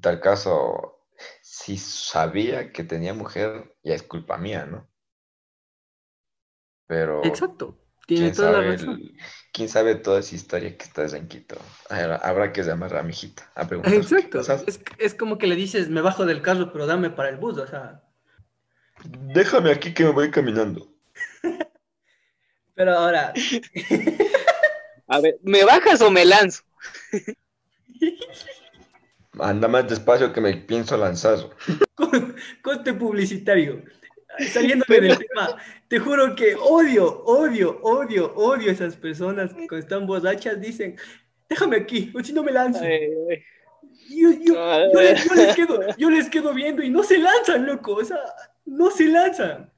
Tal 0.00 0.20
caso, 0.20 1.06
si 1.42 1.76
sabía 1.78 2.72
que 2.72 2.84
tenía 2.84 3.14
mujer, 3.14 3.76
ya 3.84 3.94
es 3.94 4.02
culpa 4.02 4.36
mía, 4.38 4.66
¿no? 4.66 4.88
Pero 6.86 7.24
Exacto. 7.24 7.76
Tiene 8.06 8.30
toda 8.30 8.52
la 8.52 8.62
razón. 8.62 9.00
el- 9.00 9.16
quién 9.56 9.70
sabe 9.70 9.94
toda 9.94 10.20
esa 10.20 10.34
historia 10.34 10.76
que 10.76 10.84
está 10.84 11.06
en 11.16 11.28
Quito. 11.28 11.56
Habrá 11.88 12.52
que 12.52 12.62
llamar 12.62 12.94
a 12.94 13.02
mi 13.02 13.10
hijita 13.10 13.50
a 13.54 13.66
preguntar 13.66 13.94
Exacto. 13.94 14.40
Es, 14.40 14.80
es 14.98 15.14
como 15.14 15.38
que 15.38 15.46
le 15.46 15.56
dices, 15.56 15.88
me 15.88 16.02
bajo 16.02 16.26
del 16.26 16.42
carro, 16.42 16.70
pero 16.72 16.86
dame 16.86 17.08
para 17.08 17.30
el 17.30 17.38
bus. 17.38 17.56
O 17.56 17.66
sea, 17.66 18.02
Déjame 19.34 19.70
aquí 19.70 19.94
que 19.94 20.04
me 20.04 20.10
voy 20.10 20.30
caminando. 20.30 20.88
Pero 22.74 22.92
ahora, 22.92 23.32
A 25.08 25.20
ver, 25.20 25.38
¿me 25.42 25.64
bajas 25.64 26.02
o 26.02 26.10
me 26.10 26.26
lanzo? 26.26 26.62
Anda 29.38 29.68
más 29.68 29.88
despacio 29.88 30.32
que 30.34 30.42
me 30.42 30.54
pienso 30.54 30.96
lanzar. 30.98 31.38
corte 32.62 32.92
publicitario. 32.92 33.82
Saliéndome 34.52 35.00
del 35.00 35.18
tema, 35.18 35.56
te 35.88 35.98
juro 35.98 36.34
que 36.34 36.54
odio, 36.56 37.22
odio, 37.24 37.80
odio, 37.82 38.34
odio 38.34 38.70
esas 38.70 38.96
personas 38.96 39.50
que 39.54 39.66
cuando 39.68 39.78
están 39.78 40.06
borrachas 40.06 40.60
dicen, 40.60 40.96
déjame 41.48 41.76
aquí, 41.76 42.12
o 42.14 42.22
si 42.22 42.32
no 42.32 42.42
me 42.42 42.52
lanzo. 42.52 42.80
Ay, 42.82 43.08
ay. 43.30 43.42
Yo, 44.08 44.30
yo- 44.30 44.54
yo 44.92 45.00
les, 45.00 45.24
yo 45.24 45.34
les 45.34 45.54
quedo, 45.56 45.80
yo 45.96 46.10
les 46.10 46.28
quedo 46.30 46.54
viendo 46.54 46.82
y 46.82 46.90
no 46.90 47.02
se 47.02 47.18
lanzan, 47.18 47.66
loco. 47.66 47.94
O 47.94 48.04
sea, 48.04 48.18
no 48.64 48.90
se 48.90 49.04
lanzan. 49.06 49.72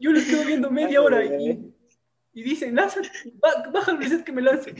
Yo 0.00 0.12
les 0.12 0.26
quedo 0.26 0.44
viendo 0.44 0.70
media 0.70 1.00
hora 1.02 1.24
y, 1.24 1.72
y 2.34 2.42
dicen, 2.42 2.74
lánzate, 2.76 3.08
ba- 3.34 3.68
baja 3.72 3.92
el 3.92 3.98
reset 3.98 4.22
que 4.22 4.32
me 4.32 4.42
lance. 4.42 4.74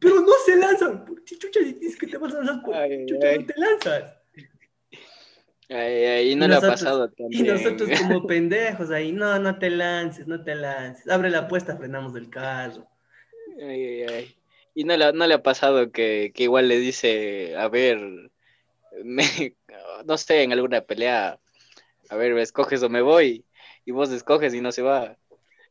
Pero 0.00 0.20
no 0.20 0.32
se 0.46 0.56
lanzan. 0.56 1.04
Si 1.26 1.38
chucha 1.38 1.60
dices 1.60 1.96
que 1.96 2.06
te 2.06 2.16
vas 2.16 2.34
a 2.34 2.38
lanzar, 2.38 2.62
por 2.62 2.74
chucha 3.06 3.36
no 3.36 3.46
te 3.46 3.54
lanzas. 3.56 4.14
Ay, 5.70 6.34
no 6.36 6.46
Y 6.46 6.48
le 6.48 6.56
ha 6.56 6.60
pasado 6.60 7.10
Y 7.30 7.44
también. 7.44 7.46
nosotros 7.46 7.90
como 8.00 8.26
pendejos 8.26 8.90
ahí, 8.90 9.12
no, 9.12 9.38
no 9.38 9.58
te 9.58 9.70
lances, 9.70 10.26
no 10.26 10.42
te 10.42 10.54
lances. 10.54 11.08
Abre 11.08 11.30
la 11.30 11.48
puesta, 11.48 11.76
frenamos 11.76 12.12
del 12.12 12.28
carro. 12.30 12.88
Ay, 13.60 13.84
ay, 13.84 14.02
ay. 14.02 14.36
Y 14.74 14.84
no 14.84 14.96
le, 14.96 15.12
no 15.12 15.26
le 15.26 15.34
ha 15.34 15.42
pasado 15.42 15.92
que, 15.92 16.32
que 16.34 16.44
igual 16.44 16.68
le 16.68 16.78
dice, 16.78 17.56
a 17.56 17.68
ver, 17.68 17.98
me, 19.04 19.24
no 20.06 20.18
sé, 20.18 20.42
en 20.42 20.52
alguna 20.52 20.82
pelea, 20.82 21.40
a 22.10 22.16
ver, 22.16 22.34
¿me 22.34 22.42
escoges 22.42 22.82
o 22.82 22.88
me 22.90 23.02
voy? 23.02 23.46
Y 23.84 23.92
vos 23.92 24.10
escoges 24.12 24.54
y 24.54 24.60
no 24.60 24.72
se 24.72 24.82
va. 24.82 25.18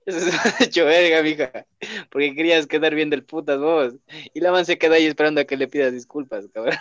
Eso 0.05 0.17
es 0.19 0.61
hecho 0.61 0.85
verga, 0.85 1.21
mija. 1.23 1.67
Porque 2.11 2.35
querías 2.35 2.67
quedar 2.67 2.95
bien 2.95 3.09
del 3.09 3.25
putas 3.25 3.59
vos. 3.59 3.95
Y 4.33 4.41
la 4.41 4.51
man 4.51 4.65
se 4.65 4.77
queda 4.77 4.95
ahí 4.95 5.05
esperando 5.05 5.41
a 5.41 5.45
que 5.45 5.57
le 5.57 5.67
pidas 5.67 5.93
disculpas, 5.93 6.47
cabrón. 6.53 6.75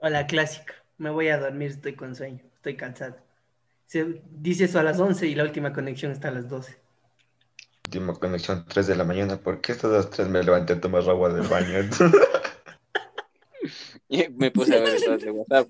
O 0.00 0.08
la 0.10 0.26
clásica, 0.26 0.81
me 1.02 1.10
voy 1.10 1.28
a 1.28 1.38
dormir, 1.38 1.72
estoy 1.72 1.94
con 1.94 2.14
sueño, 2.14 2.40
estoy 2.54 2.76
cansado. 2.76 3.16
Se 3.86 4.22
dice 4.30 4.64
eso 4.64 4.78
a 4.78 4.84
las 4.84 5.00
11 5.00 5.26
y 5.26 5.34
la 5.34 5.42
última 5.42 5.72
conexión 5.72 6.12
está 6.12 6.28
a 6.28 6.30
las 6.30 6.48
12. 6.48 6.78
Última 7.86 8.14
conexión 8.14 8.64
3 8.68 8.86
de 8.86 8.94
la 8.94 9.04
mañana. 9.04 9.36
¿Por 9.36 9.60
qué 9.60 9.72
estas 9.72 9.90
las 9.90 10.10
3 10.10 10.28
me 10.28 10.42
levanté 10.42 10.74
a 10.74 10.80
tomar 10.80 11.02
agua 11.02 11.32
del 11.32 11.46
baño? 11.48 11.78
Y 14.08 14.28
me 14.28 14.50
puse 14.50 14.76
a 14.76 14.80
ver 14.80 14.94
eso 14.94 15.16
de 15.16 15.30
WhatsApp. 15.30 15.68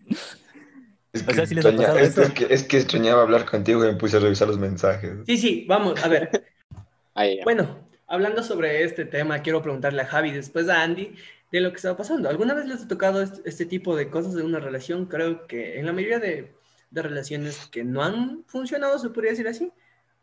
Es 1.13 1.29
O 1.29 1.33
sea, 1.33 1.47
¿sí 1.47 1.55
extraña- 1.55 2.01
es, 2.01 2.19
es 2.19 2.31
que, 2.31 2.47
es 2.53 2.65
que 2.65 2.79
extrañaba 2.79 3.23
hablar 3.23 3.45
contigo 3.45 3.85
y 3.85 3.89
me 3.89 3.95
puse 3.95 4.17
a 4.17 4.21
revisar 4.21 4.49
los 4.49 4.59
mensajes. 4.59 5.19
Sí, 5.27 5.39
sí, 5.39 5.65
vamos, 5.69 6.03
a 6.03 6.09
ver. 6.09 6.47
Ahí. 7.15 7.41
Bueno, 7.45 7.87
hablando 8.07 8.43
sobre 8.43 8.83
este 8.83 9.05
tema, 9.05 9.43
quiero 9.43 9.63
preguntarle 9.63 10.03
a 10.03 10.07
Javi, 10.07 10.33
después 10.33 10.69
a 10.69 10.83
Andy, 10.83 11.15
de 11.53 11.61
lo 11.61 11.71
que 11.71 11.77
estaba 11.77 11.97
pasando. 11.97 12.29
¿Alguna 12.31 12.55
vez 12.55 12.67
les 12.67 12.83
ha 12.83 12.89
tocado 12.89 13.23
este, 13.23 13.67
tipo 13.67 13.95
de 13.95 14.09
cosas 14.09 14.35
en 14.35 14.47
una 14.47 14.59
relación? 14.59 15.07
Creo 15.07 15.47
que 15.47 15.79
en 15.79 15.87
la 15.87 15.93
mayoría 15.93 16.19
de, 16.19 16.55
de 16.91 17.03
relaciones 17.03 17.67
que 17.67 17.85
no 17.85 18.03
han 18.03 18.43
funcionado, 18.47 18.99
se 18.99 19.11
podría 19.11 19.33
decir 19.33 19.47
así, 19.47 19.71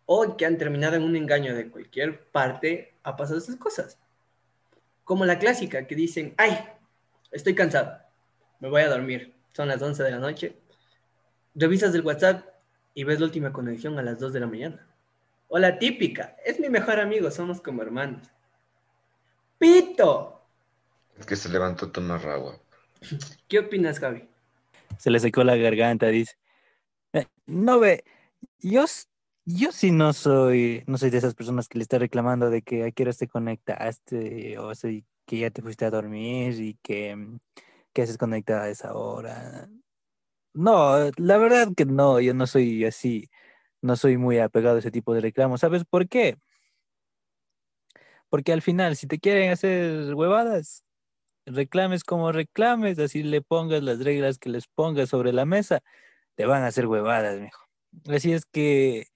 o 0.06 0.36
que 0.36 0.46
han 0.48 0.58
terminado 0.58 0.96
en 0.96 1.04
un 1.04 1.16
engaño 1.16 1.56
de 1.56 1.70
cualquier 1.70 2.26
parte, 2.32 2.96
ha 3.04 3.16
pasado 3.16 3.38
estas 3.38 3.58
cosas. 3.58 4.00
Como 5.04 5.24
la 5.26 5.38
clásica, 5.38 5.86
que 5.86 5.96
dicen, 5.96 6.34
ay, 6.38 6.58
estoy 7.32 7.54
cansado, 7.54 8.00
me 8.60 8.70
voy 8.70 8.82
a 8.82 8.90
dormir, 8.90 9.36
son 9.54 9.68
las 9.68 9.82
11 9.82 10.02
de 10.02 10.12
la 10.12 10.18
noche, 10.18 10.58
revisas 11.54 11.94
el 11.94 12.02
WhatsApp 12.02 12.44
y 12.96 13.04
ves 13.04 13.20
la 13.20 13.28
última 13.28 13.54
conexión 13.54 14.00
a 14.00 14.04
las 14.04 14.20
2 14.20 14.34
de 14.34 14.40
la 14.40 14.48
mañana. 14.48 14.88
O 15.48 15.60
la 15.60 15.78
típica, 15.78 16.36
es 16.44 16.60
mi 16.60 16.70
mejor 16.70 17.00
amigo, 17.00 17.30
somos 17.30 17.62
como 17.62 17.84
hermanos. 17.84 18.28
¡Pito! 19.60 20.39
Que 21.28 21.36
se 21.36 21.50
levantó 21.50 21.88
a 21.88 21.92
tomar 21.92 22.26
agua. 22.28 22.60
¿Qué 23.48 23.60
opinas, 23.60 24.00
Javi? 24.00 24.28
Se 24.98 25.10
le 25.10 25.20
secó 25.20 25.44
la 25.44 25.56
garganta, 25.56 26.08
dice. 26.08 26.34
Eh, 27.14 27.26
No 27.46 27.80
ve, 27.80 28.04
yo, 28.60 28.86
yo 29.46 29.72
sí 29.72 29.92
no 29.92 30.14
soy, 30.14 30.84
no 30.88 30.98
soy 30.98 31.10
de 31.10 31.18
esas 31.18 31.36
personas 31.36 31.68
que 31.68 31.78
le 31.78 31.84
está 31.84 31.98
reclamando 31.98 32.50
de 32.50 32.62
que 32.62 32.84
a 32.86 32.92
qué 32.92 33.04
horas 33.04 33.18
te 33.18 33.28
conectaste, 33.28 34.58
o 34.58 34.72
que 35.26 35.38
ya 35.38 35.52
te 35.52 35.62
fuiste 35.62 35.86
a 35.86 35.92
dormir 35.92 36.60
y 36.60 36.74
que, 36.82 37.16
que 37.94 38.02
haces 38.02 38.18
conectada 38.18 38.64
a 38.64 38.70
esa 38.70 38.96
hora. 38.96 39.70
No, 40.54 41.12
la 41.18 41.38
verdad 41.38 41.70
que 41.78 41.86
no, 41.86 42.20
yo 42.20 42.34
no 42.34 42.48
soy 42.48 42.84
así, 42.86 43.30
no 43.82 43.96
soy 43.96 44.18
muy 44.18 44.40
apegado 44.40 44.78
a 44.78 44.80
ese 44.80 44.92
tipo 44.92 45.14
de 45.14 45.22
reclamos. 45.22 45.62
¿Sabes 45.62 45.86
por 45.86 46.08
qué? 46.10 46.38
Porque 48.30 48.52
al 48.54 48.62
final, 48.62 48.96
si 48.96 49.08
te 49.08 49.20
quieren 49.20 49.52
hacer 49.52 50.14
huevadas, 50.16 50.84
reclames 51.54 52.04
como 52.04 52.32
reclames, 52.32 53.00
así 53.00 53.24
le 53.24 53.42
pongas 53.42 53.84
las 53.84 54.00
reglas 54.04 54.38
que 54.38 54.50
les 54.50 54.68
pongas 54.68 55.10
sobre 55.10 55.34
la 55.34 55.46
mesa, 55.46 55.82
te 56.36 56.46
van 56.46 56.64
a 56.64 56.68
hacer 56.68 56.88
huevadas, 56.88 57.40
mijo. 57.40 57.66
Así 58.08 58.34
es 58.34 58.46
que 58.46 59.08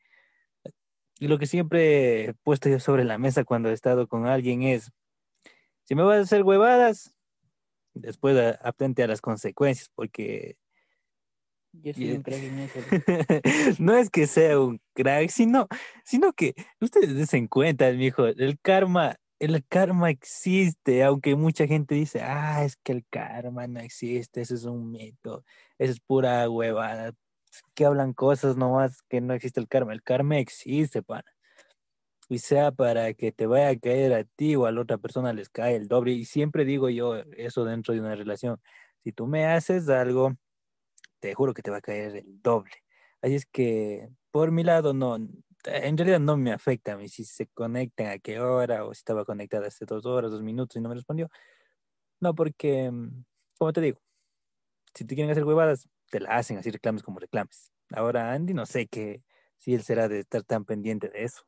y 1.20 1.28
lo 1.28 1.38
que 1.38 1.46
siempre 1.46 2.26
he 2.26 2.34
puesto 2.34 2.70
yo 2.70 2.80
sobre 2.80 3.06
la 3.06 3.18
mesa 3.18 3.44
cuando 3.46 3.70
he 3.70 3.74
estado 3.74 4.08
con 4.08 4.28
alguien 4.28 4.64
es, 4.64 4.92
si 5.84 5.96
me 5.96 6.04
vas 6.04 6.18
a 6.18 6.22
hacer 6.22 6.44
huevadas, 6.44 7.14
después 7.94 8.36
atente 8.62 9.04
a 9.04 9.08
las 9.08 9.22
consecuencias, 9.22 9.90
porque 9.94 10.58
Yo 11.72 11.94
soy 11.94 12.06
Y- 12.06 12.12
un 12.14 12.24
crack 12.24 12.40
en 12.40 12.60
eso. 12.60 12.80
no 13.80 13.96
es 13.96 14.10
que 14.10 14.28
sea 14.28 14.60
un 14.60 14.82
crack, 14.94 15.30
sino, 15.30 15.68
sino 16.04 16.34
que 16.34 16.54
ustedes 16.82 17.16
desen 17.16 17.48
cuenta, 17.48 17.92
mijo, 17.92 18.26
el 18.28 18.60
karma, 18.60 19.16
el 19.46 19.66
karma 19.68 20.10
existe, 20.10 21.04
aunque 21.04 21.36
mucha 21.36 21.68
gente 21.68 21.96
dice, 21.96 22.22
ah, 22.22 22.64
es 22.64 22.78
que 22.78 22.94
el 22.94 23.06
karma 23.10 23.68
no 23.68 23.80
existe, 23.82 24.42
eso 24.42 24.56
es 24.56 24.64
un 24.66 24.92
mito, 24.92 25.44
eso 25.78 25.92
es 25.94 26.00
pura 26.00 26.50
huevada, 26.50 27.14
que 27.76 27.86
hablan 27.86 28.14
cosas 28.14 28.58
nomás 28.58 29.02
que 29.10 29.22
no 29.22 29.34
existe 29.34 29.60
el 29.60 29.68
karma, 29.68 29.94
el 29.94 30.04
karma 30.04 30.38
existe, 30.40 31.04
pana. 31.04 31.26
Y 32.30 32.40
sea 32.40 32.72
para 32.72 33.14
que 33.14 33.32
te 33.32 33.46
vaya 33.48 33.70
a 33.70 33.76
caer 33.78 34.14
a 34.14 34.24
ti 34.24 34.56
o 34.56 34.66
a 34.66 34.72
la 34.72 34.82
otra 34.82 34.98
persona 34.98 35.34
les 35.34 35.50
cae 35.50 35.76
el 35.76 35.88
doble. 35.88 36.14
Y 36.14 36.26
siempre 36.26 36.66
digo 36.66 36.90
yo 36.90 37.18
eso 37.38 37.66
dentro 37.66 37.94
de 37.94 38.00
una 38.00 38.16
relación. 38.16 38.62
Si 39.04 39.12
tú 39.12 39.28
me 39.28 39.46
haces 39.46 39.90
algo, 39.90 40.34
te 41.20 41.34
juro 41.36 41.54
que 41.54 41.62
te 41.62 41.72
va 41.72 41.78
a 41.78 41.82
caer 41.82 42.18
el 42.18 42.42
doble. 42.42 42.72
Así 43.22 43.36
es 43.36 43.46
que 43.46 44.10
por 44.32 44.52
mi 44.52 44.64
lado 44.64 44.94
no, 44.94 45.18
en 45.66 45.98
realidad 45.98 46.20
no 46.20 46.38
me 46.38 46.52
afecta 46.52 46.94
a 46.94 46.98
mí 46.98 47.08
si 47.08 47.26
se 47.26 47.48
conectan 47.48 48.08
a 48.08 48.20
qué 48.20 48.40
hora 48.40 48.86
o 48.86 48.94
si 48.94 49.00
estaba 49.00 49.26
conectada 49.26 49.68
hace 49.68 49.86
dos 49.86 50.06
horas, 50.06 50.32
dos 50.32 50.44
minutos 50.44 50.76
y 50.76 50.82
no 50.82 50.90
me 50.90 50.96
respondió. 50.96 51.30
No, 52.20 52.36
porque, 52.36 52.92
mm, 52.92 53.24
como 53.58 53.74
te 53.74 53.82
digo, 53.82 54.00
si 54.94 55.06
te 55.06 55.16
quieren 55.16 55.32
hacer 55.32 55.44
huevadas, 55.44 55.90
te 56.10 56.20
la 56.20 56.36
hacen, 56.36 56.58
así 56.58 56.72
reclames 56.72 57.04
como 57.04 57.20
reclames. 57.20 57.72
Ahora 57.92 58.32
Andy, 58.34 58.54
no 58.54 58.66
sé 58.66 58.88
que 58.88 59.24
si 59.58 59.74
él 59.74 59.84
será 59.84 60.08
de 60.08 60.20
estar 60.20 60.44
tan 60.44 60.66
pendiente 60.66 61.10
de 61.10 61.24
eso. 61.24 61.44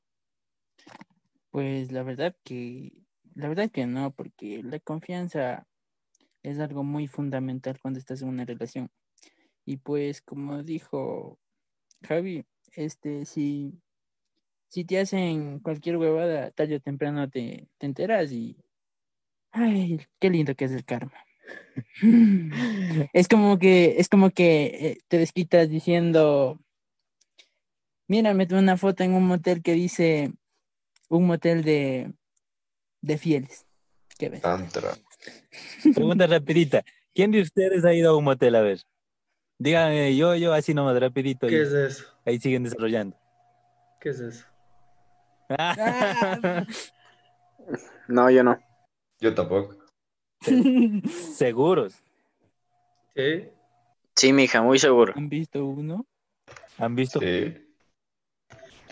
Pues 1.51 1.91
la 1.91 2.03
verdad 2.03 2.35
que, 2.43 3.03
la 3.33 3.47
verdad 3.47 3.69
que 3.71 3.85
no, 3.85 4.11
porque 4.11 4.61
la 4.63 4.79
confianza 4.79 5.67
es 6.43 6.59
algo 6.59 6.83
muy 6.83 7.07
fundamental 7.07 7.79
cuando 7.81 7.99
estás 7.99 8.21
en 8.21 8.29
una 8.29 8.45
relación. 8.45 8.89
Y 9.65 9.77
pues 9.77 10.21
como 10.21 10.63
dijo 10.63 11.39
Javi, 12.03 12.45
este, 12.73 13.25
si, 13.25 13.81
si 14.75 14.83
te 14.83 14.99
hacen 14.99 15.59
cualquier 15.59 15.95
huevada, 15.95 16.51
tarde 16.51 16.75
o 16.75 16.79
temprano 16.81 17.29
te, 17.29 17.69
te 17.77 17.85
enteras 17.85 18.29
y, 18.33 18.57
ay, 19.51 20.01
qué 20.19 20.29
lindo 20.29 20.53
que 20.53 20.65
es 20.65 20.71
el 20.73 20.83
karma. 20.83 21.13
Es 23.13 23.29
como 23.29 23.57
que, 23.57 23.95
es 23.99 24.09
como 24.09 24.31
que 24.31 24.65
eh, 24.65 24.97
te 25.07 25.17
desquitas 25.17 25.69
diciendo, 25.69 26.59
mira, 28.09 28.33
me 28.33 28.47
tomé 28.47 28.59
una 28.63 28.75
foto 28.75 29.03
en 29.03 29.13
un 29.13 29.25
motel 29.25 29.63
que 29.63 29.71
dice 29.71 30.33
un 31.07 31.25
motel 31.25 31.63
de, 31.63 32.11
de 32.99 33.17
fieles. 33.17 33.65
¿Qué 34.17 34.27
ves? 34.27 34.41
Tantra. 34.41 34.91
Pregunta 35.95 36.27
rapidita. 36.27 36.83
¿Quién 37.13 37.31
de 37.31 37.39
ustedes 37.41 37.85
ha 37.85 37.93
ido 37.93 38.11
a 38.11 38.17
un 38.17 38.25
motel 38.25 38.55
a 38.55 38.61
ver? 38.61 38.81
Díganme, 39.57 40.17
yo, 40.17 40.35
yo, 40.35 40.51
así 40.51 40.73
nomás, 40.73 40.99
rapidito. 40.99 41.47
¿Qué 41.47 41.55
y 41.55 41.59
es 41.59 41.71
eso? 41.71 42.05
ahí 42.25 42.39
siguen 42.39 42.63
desarrollando. 42.63 43.17
¿Qué 44.01 44.09
es 44.09 44.19
eso? 44.19 44.54
No, 48.07 48.29
yo 48.29 48.43
no. 48.43 48.59
Yo 49.19 49.33
tampoco. 49.33 49.75
Seguros. 51.35 51.95
¿Sí? 53.15 53.49
Sí, 54.15 54.33
mija, 54.33 54.61
muy 54.61 54.77
seguro. 54.77 55.13
¿Han 55.15 55.29
visto 55.29 55.65
uno? 55.65 56.05
¿Han 56.77 56.95
visto? 56.95 57.19
Sí. 57.19 57.55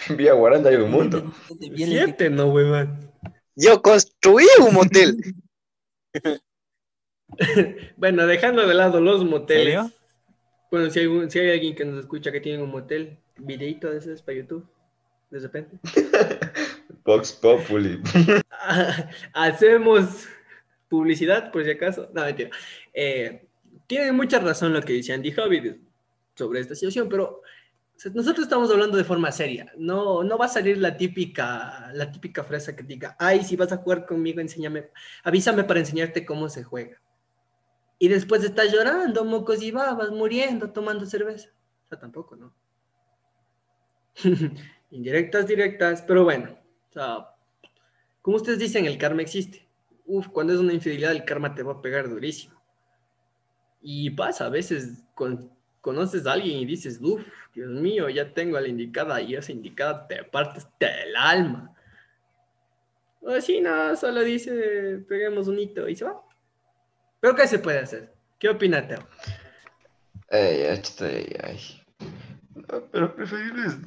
Villa 0.17 0.33
Guaranda 0.33 0.69
hay 0.69 0.77
un 0.77 0.89
mundo. 0.91 1.31
Siete, 1.75 2.29
no, 2.29 2.47
huevón. 2.47 3.11
Yo 3.55 3.81
construí 3.81 4.47
un 4.59 4.73
motel. 4.73 5.17
Bueno, 7.97 8.25
dejando 8.25 8.65
de 8.67 8.73
lado 8.73 8.99
los 8.99 9.23
moteles. 9.23 9.65
¿Serio? 9.75 9.91
Bueno, 10.71 10.89
si 10.89 10.99
hay, 10.99 11.05
un- 11.05 11.29
si 11.29 11.39
hay 11.39 11.51
alguien 11.51 11.75
que 11.75 11.85
nos 11.85 11.99
escucha 11.99 12.31
que 12.31 12.41
tiene 12.41 12.63
un 12.63 12.71
motel, 12.71 13.19
videito 13.37 13.89
de 13.91 13.99
esos 13.99 14.21
para 14.23 14.37
YouTube, 14.39 14.67
de 15.33 15.39
repente. 15.39 15.79
Vox 17.03 17.31
Populi. 17.33 18.01
Hacemos 19.33 20.27
publicidad, 20.87 21.51
por 21.51 21.63
si 21.63 21.71
acaso. 21.71 22.09
No, 22.13 22.23
mentira. 22.23 22.51
Eh, 22.93 23.47
tiene 23.87 24.11
mucha 24.11 24.39
razón 24.39 24.73
lo 24.73 24.81
que 24.81 24.93
dice 24.93 25.13
Andy 25.13 25.31
Javi 25.31 25.81
sobre 26.35 26.59
esta 26.59 26.75
situación, 26.75 27.09
pero 27.09 27.41
nosotros 28.13 28.43
estamos 28.43 28.69
hablando 28.71 28.95
de 28.95 29.03
forma 29.03 29.31
seria. 29.31 29.71
No, 29.75 30.23
no 30.23 30.37
va 30.37 30.45
a 30.45 30.49
salir 30.49 30.77
la 30.77 30.95
típica, 30.95 31.91
la 31.93 32.11
típica 32.11 32.43
frase 32.43 32.75
que 32.75 32.83
diga, 32.83 33.15
ay, 33.19 33.43
si 33.43 33.55
vas 33.55 33.71
a 33.71 33.77
jugar 33.77 34.05
conmigo, 34.05 34.39
enséñame, 34.39 34.89
avísame 35.23 35.63
para 35.63 35.79
enseñarte 35.79 36.25
cómo 36.25 36.47
se 36.47 36.63
juega. 36.63 37.01
Y 37.97 38.07
después 38.07 38.43
estás 38.43 38.71
llorando, 38.71 39.25
mocos 39.25 39.61
y 39.63 39.71
babas, 39.71 40.11
muriendo, 40.11 40.71
tomando 40.71 41.05
cerveza. 41.05 41.49
O 41.85 41.87
sea, 41.87 41.99
tampoco, 41.99 42.35
¿no? 42.35 42.53
Indirectas, 44.93 45.47
directas, 45.47 46.03
pero 46.03 46.23
bueno. 46.23 46.55
O 46.89 46.93
sea, 46.93 47.27
como 48.21 48.37
ustedes 48.37 48.59
dicen, 48.59 48.85
el 48.85 48.99
karma 48.99 49.23
existe. 49.23 49.67
Uf, 50.05 50.27
cuando 50.27 50.53
es 50.53 50.59
una 50.59 50.73
infidelidad, 50.73 51.11
el 51.11 51.25
karma 51.25 51.55
te 51.55 51.63
va 51.63 51.73
a 51.73 51.81
pegar 51.81 52.07
durísimo. 52.07 52.61
Y 53.81 54.11
pasa, 54.11 54.45
a 54.45 54.49
veces 54.49 55.03
con- 55.15 55.51
conoces 55.81 56.27
a 56.27 56.33
alguien 56.33 56.59
y 56.59 56.65
dices, 56.65 56.99
uf, 57.01 57.25
Dios 57.55 57.71
mío, 57.71 58.07
ya 58.09 58.33
tengo 58.33 58.55
a 58.55 58.61
la 58.61 58.67
indicada 58.67 59.19
y 59.19 59.35
esa 59.35 59.51
indicada 59.51 60.07
te 60.07 60.23
partes 60.23 60.67
del 60.79 61.15
alma. 61.15 61.75
O 63.21 63.31
así, 63.31 63.61
nada, 63.61 63.95
solo 63.95 64.21
dice, 64.21 65.03
peguemos 65.09 65.47
un 65.47 65.57
hito 65.57 65.89
y 65.89 65.95
se 65.95 66.05
va. 66.05 66.21
¿Pero 67.19 67.35
qué 67.35 67.47
se 67.47 67.57
puede 67.59 67.79
hacer? 67.79 68.13
¿Qué 68.37 68.49
opina 68.49 68.87
Teo? 68.87 68.99
Ay, 70.29 70.61
ay, 71.01 71.35
ay. 71.43 71.59
No, 72.55 72.85
pero 72.91 73.15
preferible 73.15 73.65
es 73.65 73.77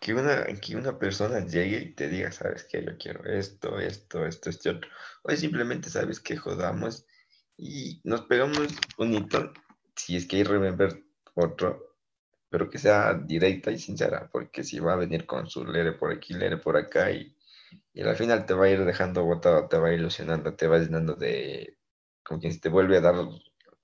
que 0.00 0.14
una, 0.14 0.44
que 0.46 0.76
una 0.76 0.98
persona 0.98 1.44
llegue 1.44 1.78
y 1.78 1.94
te 1.94 2.08
diga, 2.08 2.30
¿sabes 2.32 2.64
qué? 2.64 2.84
Yo 2.84 2.96
quiero 2.98 3.24
esto, 3.24 3.78
esto, 3.80 4.26
esto, 4.26 4.50
este 4.50 4.70
otro. 4.70 4.90
O 5.22 5.30
simplemente, 5.32 5.90
¿sabes 5.90 6.20
qué? 6.20 6.36
Jodamos 6.36 7.06
y 7.56 8.00
nos 8.04 8.22
pegamos 8.22 8.68
un 8.98 9.14
hito, 9.14 9.52
si 9.96 10.16
es 10.16 10.26
que 10.26 10.36
hay 10.36 10.44
remember 10.44 11.02
otro, 11.34 11.96
pero 12.48 12.70
que 12.70 12.78
sea 12.78 13.14
directa 13.14 13.70
y 13.72 13.78
sincera, 13.78 14.30
porque 14.32 14.64
si 14.64 14.78
va 14.78 14.94
a 14.94 14.96
venir 14.96 15.26
con 15.26 15.48
su 15.48 15.64
lere 15.66 15.92
por 15.92 16.12
aquí, 16.12 16.34
lere 16.34 16.56
por 16.58 16.76
acá 16.76 17.10
y, 17.10 17.36
y 17.92 18.02
al 18.02 18.16
final 18.16 18.46
te 18.46 18.54
va 18.54 18.66
a 18.66 18.70
ir 18.70 18.84
dejando 18.84 19.24
botado, 19.24 19.68
te 19.68 19.76
va 19.78 19.88
a 19.88 19.94
ilusionando, 19.94 20.54
te 20.54 20.68
va 20.68 20.78
llenando 20.78 21.14
de, 21.14 21.78
como 22.24 22.40
quien 22.40 22.52
se 22.52 22.60
te 22.60 22.68
vuelve 22.68 22.98
a 22.98 23.00
dar 23.00 23.16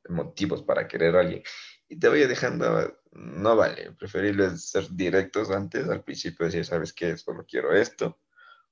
motivos 0.09 0.63
para 0.63 0.87
querer 0.87 1.17
a 1.17 1.21
alguien 1.21 1.43
y 1.89 1.99
te 1.99 2.09
vaya 2.09 2.27
dejando, 2.27 2.97
no 3.15 3.57
vale, 3.57 3.93
preferible 3.93 4.47
es 4.47 4.71
ser 4.71 4.89
directos 4.91 5.51
antes, 5.51 5.89
al 5.89 6.03
principio 6.03 6.47
decir, 6.47 6.65
¿sabes 6.65 6.93
qué? 6.93 7.17
Solo 7.17 7.45
quiero 7.49 7.73
esto, 7.73 8.19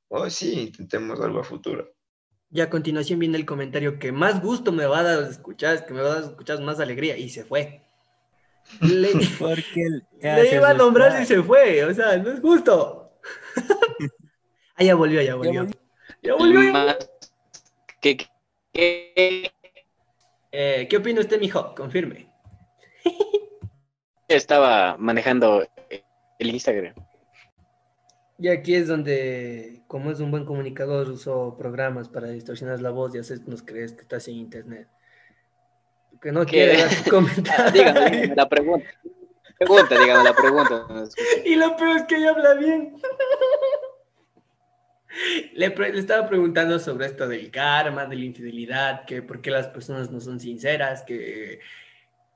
o 0.09 0.29
sí, 0.29 0.61
intentemos 0.61 1.21
algo 1.21 1.41
a 1.41 1.45
futuro. 1.45 1.95
Y 2.51 2.61
a 2.61 2.69
continuación 2.69 3.19
viene 3.19 3.39
el 3.39 3.47
comentario 3.47 3.99
que 3.99 4.13
más 4.13 4.43
gusto 4.43 4.73
me 4.73 4.85
va 4.85 4.99
a 4.99 5.03
dar 5.03 5.23
escuchar, 5.23 5.87
que 5.87 5.95
me 5.95 6.03
va 6.03 6.11
a 6.11 6.15
dar 6.21 6.25
escuchar 6.25 6.61
más 6.61 6.81
alegría, 6.81 7.17
y 7.17 7.29
se 7.31 7.45
fue. 7.45 7.83
Le, 8.81 9.13
Porque 9.39 9.81
le 10.21 10.55
iba 10.57 10.71
a 10.71 10.75
nombrar 10.75 11.23
y 11.23 11.27
se 11.27 11.43
fue, 11.43 11.85
o 11.85 11.95
sea, 11.95 12.17
no 12.19 12.31
es 12.31 12.41
justo. 12.41 13.19
ah, 14.77 14.85
ya 14.85 14.95
volvió, 14.95 15.23
ya 15.23 15.35
volvió. 15.37 15.63
volvió. 15.63 15.79
Ya 16.23 16.35
volvió. 16.35 16.63
ya 16.63 16.99
que, 18.01 18.17
que- 18.73 19.53
Eh, 20.55 20.87
¿Qué 20.91 20.97
opina 20.99 21.21
usted, 21.21 21.41
mijo? 21.41 21.75
Confirme. 21.75 22.32
Estaba 24.37 24.97
manejando 24.99 25.67
el 26.39 26.51
Instagram. 26.51 26.95
Y 28.39 28.49
aquí 28.49 28.75
es 28.75 28.89
donde, 28.89 29.83
como 29.87 30.11
es 30.11 30.19
un 30.21 30.31
buen 30.31 30.45
comunicador, 30.45 31.09
usó 31.09 31.57
programas 31.57 32.09
para 32.09 32.29
distorsionar 32.29 32.81
la 32.81 32.91
voz 32.91 33.15
y 33.15 33.19
hacernos 33.19 33.63
creer 33.63 33.95
que 33.95 34.03
estás 34.03 34.27
en 34.29 34.35
internet. 34.35 34.89
Que 36.21 36.33
no 36.33 36.45
quiere 36.45 36.79
dar 36.79 36.91
su 36.93 37.11
comentario. 37.11 37.71
dígame, 37.73 38.11
dígame 38.11 38.35
la 38.37 38.49
pregunta. 38.49 38.87
Pregunta, 39.59 40.01
dígame 40.01 40.25
la 40.25 40.35
pregunta. 40.35 40.87
Y 41.45 41.55
lo 41.55 41.77
peor 41.77 41.97
es 41.99 42.03
que 42.05 42.17
ella 42.17 42.31
habla 42.31 42.55
bien. 42.55 42.95
Le, 45.55 45.71
pre- 45.71 45.93
le 45.93 46.01
estaba 46.01 46.27
preguntando 46.29 46.79
sobre 46.79 47.07
esto 47.07 47.29
del 47.29 47.51
karma, 47.51 48.07
de 48.07 48.17
la 48.17 48.25
infidelidad, 48.25 49.05
que 49.05 49.21
por 49.23 49.43
qué 49.43 49.51
las 49.51 49.69
personas 49.69 50.11
no 50.11 50.21
son 50.21 50.41
sinceras, 50.41 51.03
que 51.03 51.61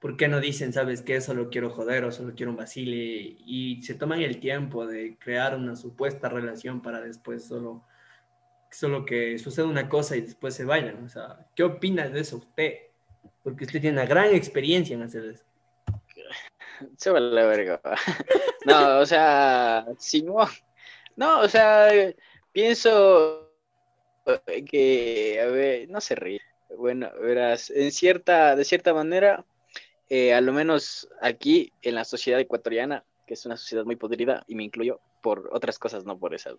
por 0.00 0.16
qué 0.16 0.28
no 0.28 0.40
dicen, 0.40 0.72
sabes 0.72 1.02
qué, 1.02 1.20
solo 1.20 1.48
quiero 1.50 1.70
joder 1.70 2.04
o 2.04 2.12
solo 2.12 2.34
quiero 2.34 2.52
un 2.52 2.56
vacile, 2.56 3.36
y 3.44 3.82
se 3.82 3.94
toman 3.94 4.20
el 4.20 4.40
tiempo 4.40 4.86
de 4.86 5.16
crear 5.18 5.56
una 5.56 5.76
supuesta 5.76 6.28
relación 6.28 6.82
para 6.82 7.00
después 7.00 7.46
solo, 7.46 7.84
solo 8.70 9.04
que 9.04 9.38
suceda 9.38 9.66
una 9.66 9.88
cosa 9.88 10.16
y 10.16 10.20
después 10.22 10.54
se 10.54 10.64
vayan. 10.64 11.04
O 11.04 11.08
sea, 11.08 11.46
¿qué 11.54 11.62
opina 11.62 12.08
de 12.08 12.20
eso 12.20 12.36
usted? 12.38 12.74
Porque 13.42 13.64
usted 13.64 13.80
tiene 13.80 13.98
una 13.98 14.06
gran 14.06 14.34
experiencia 14.34 14.94
en 14.94 15.02
hacer 15.02 15.24
eso. 15.24 15.44
Se 16.96 17.10
va 17.10 17.20
la 17.20 17.46
verga. 17.46 17.80
No, 18.66 18.98
o 18.98 19.06
sea, 19.06 19.86
Simón. 19.96 20.48
No, 21.14 21.40
o 21.40 21.48
sea, 21.48 21.88
pienso 22.50 23.52
eh, 24.26 24.64
que, 24.64 25.40
a 25.40 25.46
ver, 25.46 25.88
no 25.88 26.00
se 26.00 26.16
ríe. 26.16 26.40
Bueno, 26.76 27.10
verás, 27.20 27.70
en 27.70 27.92
cierta, 27.92 28.56
de 28.56 28.64
cierta 28.64 28.92
manera, 28.92 29.44
eh, 30.08 30.34
a 30.34 30.40
lo 30.40 30.52
menos 30.52 31.08
aquí 31.20 31.72
en 31.82 31.94
la 31.94 32.04
sociedad 32.04 32.40
ecuatoriana, 32.40 33.04
que 33.26 33.34
es 33.34 33.44
una 33.46 33.56
sociedad 33.56 33.84
muy 33.84 33.96
podrida, 33.96 34.44
y 34.46 34.54
me 34.54 34.64
incluyo 34.64 35.00
por 35.22 35.50
otras 35.52 35.78
cosas, 35.78 36.04
no 36.04 36.18
por 36.18 36.34
esas. 36.34 36.56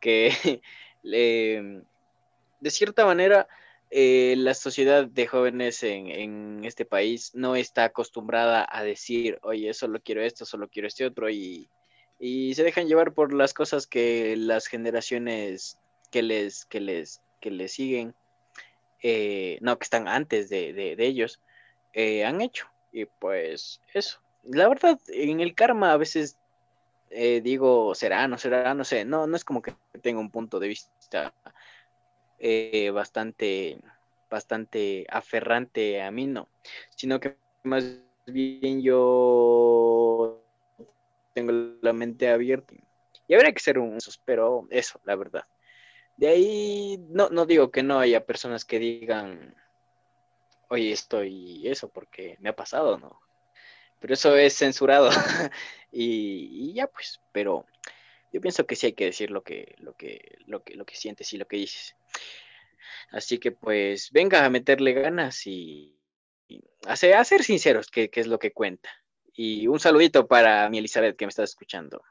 Que 0.00 0.60
de 1.02 2.70
cierta 2.70 3.04
manera 3.04 3.48
eh, 3.90 4.34
la 4.38 4.54
sociedad 4.54 5.06
de 5.06 5.26
jóvenes 5.26 5.82
en, 5.82 6.08
en 6.08 6.64
este 6.64 6.84
país 6.84 7.30
no 7.34 7.56
está 7.56 7.84
acostumbrada 7.84 8.66
a 8.70 8.82
decir, 8.82 9.38
oye, 9.42 9.74
solo 9.74 10.00
quiero 10.02 10.22
esto, 10.22 10.44
solo 10.46 10.68
quiero 10.68 10.88
este 10.88 11.04
otro, 11.04 11.28
y, 11.28 11.68
y 12.18 12.54
se 12.54 12.62
dejan 12.62 12.88
llevar 12.88 13.12
por 13.14 13.34
las 13.34 13.52
cosas 13.52 13.86
que 13.86 14.34
las 14.36 14.66
generaciones 14.66 15.78
que 16.10 16.22
les, 16.22 16.64
que 16.66 16.80
les, 16.80 17.20
que 17.40 17.50
les 17.50 17.72
siguen, 17.72 18.14
eh, 19.02 19.58
no, 19.60 19.78
que 19.78 19.84
están 19.84 20.08
antes 20.08 20.48
de, 20.48 20.72
de- 20.72 20.96
de 20.96 21.06
ellos, 21.06 21.40
eh, 21.92 22.24
han 22.24 22.40
hecho. 22.40 22.68
Y 22.92 23.06
pues 23.06 23.80
eso. 23.94 24.20
La 24.44 24.68
verdad, 24.68 24.98
en 25.08 25.40
el 25.40 25.54
karma 25.54 25.92
a 25.92 25.96
veces 25.96 26.36
eh, 27.14 27.40
digo, 27.42 27.94
será, 27.94 28.26
no 28.26 28.38
será, 28.38 28.74
no 28.74 28.84
sé, 28.84 29.04
no, 29.04 29.26
no 29.26 29.36
es 29.36 29.44
como 29.44 29.60
que 29.60 29.74
tenga 30.00 30.18
un 30.18 30.30
punto 30.30 30.58
de 30.58 30.68
vista 30.68 31.34
eh, 32.38 32.90
bastante, 32.90 33.78
bastante 34.30 35.06
aferrante 35.10 36.00
a 36.00 36.10
mí, 36.10 36.26
no, 36.26 36.48
sino 36.96 37.20
que 37.20 37.36
más 37.64 37.84
bien 38.26 38.80
yo 38.80 40.42
tengo 41.34 41.52
la 41.82 41.92
mente 41.92 42.30
abierta 42.30 42.74
y 43.28 43.34
habría 43.34 43.52
que 43.52 43.60
ser 43.60 43.78
un 43.78 43.98
pero 44.24 44.66
eso, 44.70 45.00
la 45.04 45.14
verdad. 45.14 45.44
De 46.16 46.28
ahí 46.28 46.98
no, 47.10 47.28
no 47.28 47.46
digo 47.46 47.70
que 47.70 47.82
no 47.82 47.98
haya 47.98 48.24
personas 48.24 48.64
que 48.64 48.78
digan, 48.78 49.54
oye, 50.72 50.90
esto 50.90 51.22
y 51.22 51.68
eso, 51.68 51.90
porque 51.90 52.36
me 52.40 52.48
ha 52.48 52.56
pasado, 52.56 52.98
¿no? 52.98 53.20
Pero 54.00 54.14
eso 54.14 54.34
es 54.36 54.56
censurado 54.56 55.10
y, 55.92 56.72
ya 56.72 56.86
pues, 56.86 57.20
pero 57.30 57.66
yo 58.32 58.40
pienso 58.40 58.66
que 58.66 58.74
sí 58.74 58.86
hay 58.86 58.92
que 58.94 59.04
decir 59.04 59.30
lo 59.30 59.42
que, 59.42 59.74
lo 59.78 59.94
que, 59.94 60.38
lo 60.46 60.64
que, 60.64 60.74
lo 60.74 60.86
que 60.86 60.96
sientes 60.96 61.30
y 61.34 61.36
lo 61.36 61.46
que 61.46 61.58
dices. 61.58 61.94
Así 63.10 63.38
que 63.38 63.52
pues 63.52 64.10
venga 64.12 64.46
a 64.46 64.50
meterle 64.50 64.94
ganas 64.94 65.46
y, 65.46 66.00
y 66.48 66.64
a, 66.86 66.96
ser, 66.96 67.14
a 67.16 67.24
ser 67.24 67.44
sinceros, 67.44 67.88
que, 67.88 68.08
que 68.08 68.20
es 68.20 68.26
lo 68.26 68.38
que 68.38 68.52
cuenta. 68.52 68.88
Y 69.34 69.66
un 69.66 69.78
saludito 69.78 70.26
para 70.26 70.70
mi 70.70 70.78
Elizabeth 70.78 71.16
que 71.16 71.26
me 71.26 71.30
está 71.30 71.42
escuchando. 71.42 72.02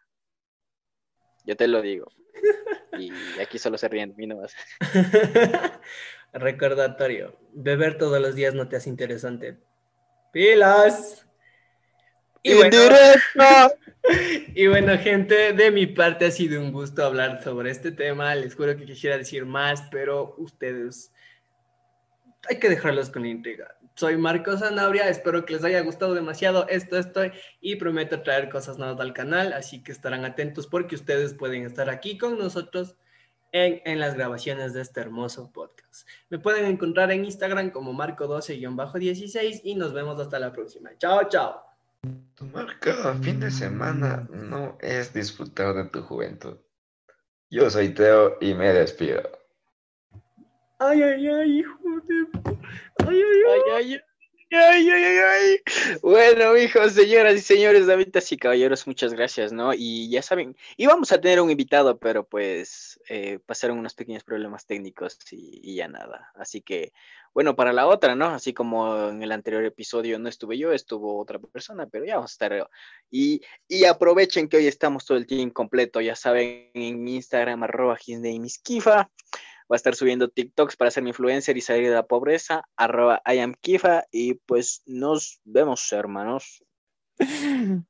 Yo 1.45 1.56
te 1.58 1.67
lo 1.67 1.82
digo. 1.82 2.12
Y 2.98 3.12
aquí 3.40 3.58
solo 3.58 3.78
se 3.78 3.88
ríen 3.88 4.10
de 4.10 4.16
mí 4.16 4.28
nomás. 4.28 4.56
Recordatorio, 6.34 7.38
beber 7.54 7.98
todos 7.98 8.22
los 8.22 8.36
días 8.36 8.54
no 8.54 8.68
te 8.70 8.78
hace 8.78 8.90
interesante. 8.90 9.58
¡Pilas! 10.32 11.26
Y 12.44 12.56
bueno, 12.56 12.76
y 14.56 14.68
bueno, 14.68 14.98
gente, 14.98 15.54
de 15.54 15.72
mi 15.72 15.86
parte 15.86 16.26
ha 16.26 16.32
sido 16.32 16.60
un 16.60 16.72
gusto 16.72 17.06
hablar 17.06 17.44
sobre 17.44 17.70
este 17.70 17.92
tema. 17.92 18.34
Les 18.34 18.56
juro 18.56 18.76
que 18.76 18.86
quisiera 18.86 19.18
decir 19.18 19.46
más, 19.46 19.84
pero 19.92 20.36
ustedes 20.38 21.14
hay 22.50 22.58
que 22.58 22.70
dejarlos 22.70 23.10
con 23.12 23.22
la 23.24 23.28
intriga. 23.28 23.76
Soy 24.02 24.18
Marcos 24.18 24.62
Sanabria, 24.62 25.08
espero 25.10 25.46
que 25.46 25.54
les 25.54 25.64
haya 25.64 25.80
gustado 25.82 26.16
demasiado 26.16 26.68
esto, 26.70 26.98
estoy 26.98 27.34
y 27.60 27.76
prometo 27.76 28.24
traer 28.24 28.50
cosas 28.50 28.80
nuevas 28.80 29.00
al 29.00 29.14
canal, 29.14 29.54
así 29.54 29.84
que 29.84 29.92
estarán 29.92 30.26
atentos 30.26 30.66
porque 30.66 30.96
ustedes 30.96 31.36
pueden 31.36 31.68
estar 31.68 31.88
aquí 31.88 32.18
con 32.18 32.40
nosotros 32.40 32.96
en, 33.52 33.80
en 33.86 34.00
las 34.00 34.16
grabaciones 34.16 34.74
de 34.74 34.82
este 34.82 35.02
hermoso 35.02 35.52
podcast. 35.52 36.08
Me 36.32 36.40
pueden 36.40 36.66
encontrar 36.66 37.12
en 37.12 37.26
Instagram 37.26 37.70
como 37.70 37.94
Marco12-16 37.94 39.62
y 39.66 39.76
nos 39.76 39.94
vemos 39.94 40.20
hasta 40.20 40.40
la 40.40 40.52
próxima. 40.52 40.90
Chao, 40.98 41.30
chao. 41.30 41.64
Tomar 42.34 42.80
cada 42.80 43.14
fin 43.18 43.40
de 43.40 43.52
semana 43.52 44.28
no 44.32 44.80
es 44.82 45.14
disfrutar 45.14 45.76
de 45.76 45.86
tu 45.86 46.02
juventud. 46.02 46.58
Yo 47.52 47.70
soy 47.70 47.90
Teo 47.90 48.40
y 48.42 48.56
me 48.56 48.74
despido. 48.74 49.41
Ay, 50.84 51.04
ay, 51.04 51.28
ay, 51.28 51.60
hijo 51.60 51.78
de... 52.08 52.28
Ay, 53.08 53.22
ay, 53.22 53.62
ay. 53.76 54.02
Ay, 54.54 54.89
ay, 54.89 55.04
ay, 55.04 55.17
ay. 55.17 55.98
Bueno, 56.02 56.58
hijos, 56.58 56.94
señoras 56.94 57.36
y 57.36 57.41
señores, 57.41 57.86
damas 57.86 58.32
y 58.32 58.38
caballeros, 58.38 58.88
muchas 58.88 59.13
gracias, 59.13 59.54
¿no? 59.54 59.76
Y 59.76 60.10
ya 60.10 60.24
saben, 60.24 60.58
íbamos 60.78 61.12
a 61.12 61.22
tener 61.22 61.39
un 61.39 61.52
invitado, 61.52 62.00
pero 62.00 62.28
pues 62.28 63.00
eh, 63.08 63.38
pasaron 63.46 63.78
unos 63.78 63.94
pequeños 63.94 64.24
problemas 64.24 64.65
técnicos 64.65 65.20
y, 65.32 65.76
ya 65.76 65.88
nada. 65.88 66.32
Así 66.34 66.62
que, 66.62 66.94
bueno, 67.32 67.56
para 67.56 67.74
la 67.74 67.86
otra, 67.86 68.15
¿no? 68.15 68.26
Así 68.26 68.52
como 68.52 69.10
en 69.10 69.22
el 69.22 69.32
anterior 69.32 69.63
episodio 69.63 70.17
no 70.17 70.30
estuve 70.30 70.58
yo, 70.58 70.74
estuvo 70.74 71.20
otra 71.20 71.38
persona, 71.38 71.86
pero 71.86 72.06
ya 72.06 72.15
vamos 72.15 72.32
a 72.32 72.34
estar. 72.34 72.70
Y, 73.12 73.41
y 73.67 73.86
aprovechen 73.86 74.50
que 74.50 74.58
hoy 74.58 74.65
estamos 74.65 75.06
todo 75.06 75.20
el 75.20 75.28
team 75.28 75.52
completo, 75.52 76.02
ya 76.02 76.15
saben, 76.15 76.72
en 76.74 77.08
Instagram, 77.08 77.62
arroba. 77.63 77.98
Va 78.88 79.10
a 79.76 79.78
estar 79.78 79.96
subiendo 79.96 80.30
TikToks 80.30 80.76
para 80.76 80.92
ser 80.92 81.04
mi 81.04 81.10
influencer 81.10 81.58
y 81.58 81.62
salir 81.62 81.90
de 81.90 81.96
la 81.96 82.08
pobreza, 82.08 82.64
arroba 82.76 83.22
I 83.26 83.40
am 83.40 83.54
Kifa, 83.60 84.06
y 84.12 84.36
pues 84.36 84.84
nos 84.86 85.42
vemos, 85.44 85.92
hermanos. 85.92 86.64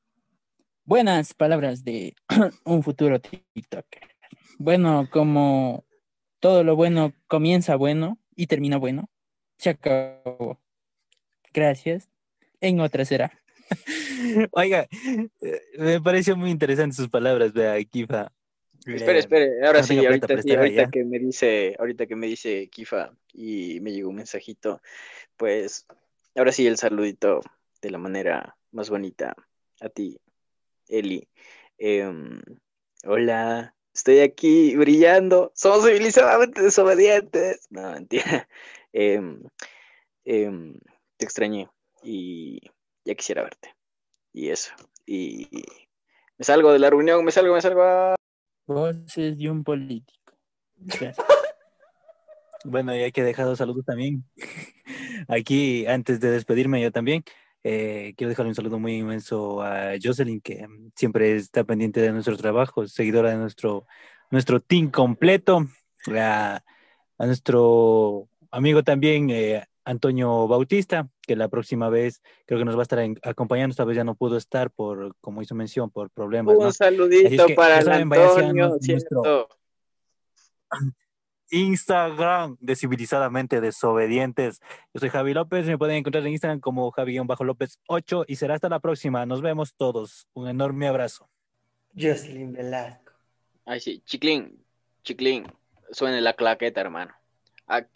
Buenas 0.83 1.33
palabras 1.33 1.83
de 1.83 2.15
un 2.65 2.83
futuro 2.83 3.19
TikToker. 3.21 4.15
Bueno, 4.57 5.07
como 5.11 5.85
todo 6.39 6.63
lo 6.63 6.75
bueno 6.75 7.13
comienza 7.27 7.75
bueno 7.75 8.19
y 8.35 8.47
termina 8.47 8.77
bueno, 8.77 9.09
se 9.57 9.69
acabó. 9.69 10.59
Gracias. 11.53 12.09
En 12.59 12.79
otra 12.79 13.05
será. 13.05 13.31
Oiga, 14.51 14.87
eh, 15.41 15.61
me 15.77 16.01
pareció 16.01 16.35
muy 16.35 16.51
interesante 16.51 16.95
sus 16.95 17.09
palabras, 17.09 17.53
vea, 17.53 17.81
Kifa. 17.83 18.31
Espere, 18.85 19.19
espere, 19.19 19.65
ahora 19.65 19.79
no 19.79 19.85
sí, 19.85 19.93
plata 19.93 20.07
ahorita 20.07 20.41
sí, 20.41 20.55
ahorita 20.55 20.89
que 20.89 21.03
me 21.03 21.19
dice, 21.19 21.75
ahorita 21.77 22.07
que 22.07 22.15
me 22.15 22.27
dice 22.27 22.67
Kifa 22.69 23.11
y 23.31 23.79
me 23.79 23.91
llegó 23.91 24.09
un 24.09 24.15
mensajito, 24.15 24.81
pues 25.37 25.85
ahora 26.35 26.51
sí 26.51 26.65
el 26.65 26.77
saludito 26.77 27.41
de 27.81 27.91
la 27.91 27.99
manera 27.99 28.57
más 28.71 28.89
bonita 28.89 29.35
a 29.81 29.89
ti, 29.89 30.17
Eli. 30.87 31.27
Em, 31.77 32.41
hola, 33.05 33.75
estoy 33.93 34.19
aquí 34.19 34.75
brillando, 34.75 35.51
somos 35.55 35.85
civilizadamente 35.85 36.61
desobedientes. 36.61 37.67
No, 37.69 37.91
mentira. 37.91 38.47
Em, 38.93 39.41
em, 40.25 40.77
te 41.15 41.23
extrañé 41.23 41.69
y 42.03 42.59
ya 43.05 43.15
quisiera 43.15 43.41
verte. 43.43 43.73
Y 44.33 44.49
eso. 44.49 44.73
Y 45.05 45.47
me 46.37 46.43
salgo 46.43 46.73
de 46.73 46.79
la 46.79 46.89
reunión, 46.89 47.23
me 47.23 47.31
salgo, 47.31 47.53
me 47.53 47.61
salgo. 47.61 48.15
Voces 48.73 49.37
de 49.37 49.49
un 49.49 49.63
político. 49.63 50.33
Bueno, 52.63 52.95
ya 52.95 53.09
que 53.09 53.21
he 53.21 53.23
dejado 53.23 53.55
saludos 53.55 53.83
también. 53.85 54.23
Aquí, 55.27 55.87
antes 55.87 56.19
de 56.19 56.29
despedirme 56.29 56.79
yo 56.79 56.91
también, 56.91 57.23
eh, 57.63 58.13
quiero 58.15 58.29
dejarle 58.29 58.49
un 58.49 58.55
saludo 58.55 58.77
muy 58.77 58.97
inmenso 58.97 59.63
a 59.63 59.93
Jocelyn, 59.99 60.41
que 60.41 60.67
mm, 60.67 60.91
siempre 60.95 61.35
está 61.35 61.63
pendiente 61.63 62.01
de 62.01 62.11
nuestro 62.11 62.37
trabajo, 62.37 62.85
seguidora 62.87 63.31
de 63.31 63.37
nuestro, 63.37 63.87
nuestro 64.29 64.59
team 64.59 64.91
completo, 64.91 65.65
a, 66.15 66.63
a 67.17 67.25
nuestro 67.25 68.29
amigo 68.51 68.83
también, 68.83 69.31
eh, 69.31 69.65
Antonio 69.83 70.47
Bautista, 70.47 71.09
que 71.31 71.37
la 71.37 71.47
próxima 71.47 71.89
vez 71.89 72.21
creo 72.45 72.59
que 72.59 72.65
nos 72.65 72.75
va 72.75 72.81
a 72.81 72.83
estar 72.83 72.99
en- 72.99 73.17
acompañando, 73.23 73.71
esta 73.71 73.85
vez 73.85 73.95
ya 73.95 74.03
no 74.03 74.15
pudo 74.15 74.35
estar 74.37 74.69
por, 74.71 75.15
como 75.21 75.41
hizo 75.41 75.55
mención, 75.55 75.89
por 75.89 76.09
problemas, 76.09 76.55
¿no? 76.55 76.65
Un 76.65 76.73
saludito 76.73 77.45
que, 77.45 77.53
para 77.55 77.81
saben, 77.81 78.11
Antonio, 78.11 78.69
nuestro- 78.69 78.79
¿cierto? 78.81 79.49
Instagram 81.49 82.55
de 82.61 82.75
Civilizadamente 82.75 83.59
Desobedientes. 83.59 84.61
Yo 84.93 84.99
soy 84.99 85.09
Javi 85.09 85.33
López, 85.33 85.65
me 85.65 85.77
pueden 85.77 85.97
encontrar 85.97 86.25
en 86.25 86.31
Instagram 86.31 86.59
como 86.61 86.91
Javi-López 86.91 87.79
8 87.87 88.23
y 88.27 88.35
será 88.37 88.55
hasta 88.55 88.69
la 88.69 88.79
próxima. 88.79 89.25
Nos 89.25 89.41
vemos 89.41 89.75
todos. 89.75 90.27
Un 90.33 90.47
enorme 90.47 90.87
abrazo. 90.87 91.29
Jocelyn 91.97 92.53
Velasco. 92.53 93.11
Ay, 93.65 93.79
sí, 93.81 94.01
chiclín, 94.05 94.63
chiclín, 95.03 95.45
suene 95.91 96.21
la 96.21 96.33
claqueta, 96.33 96.79
hermano. 96.81 97.13
Aquí 97.67 97.89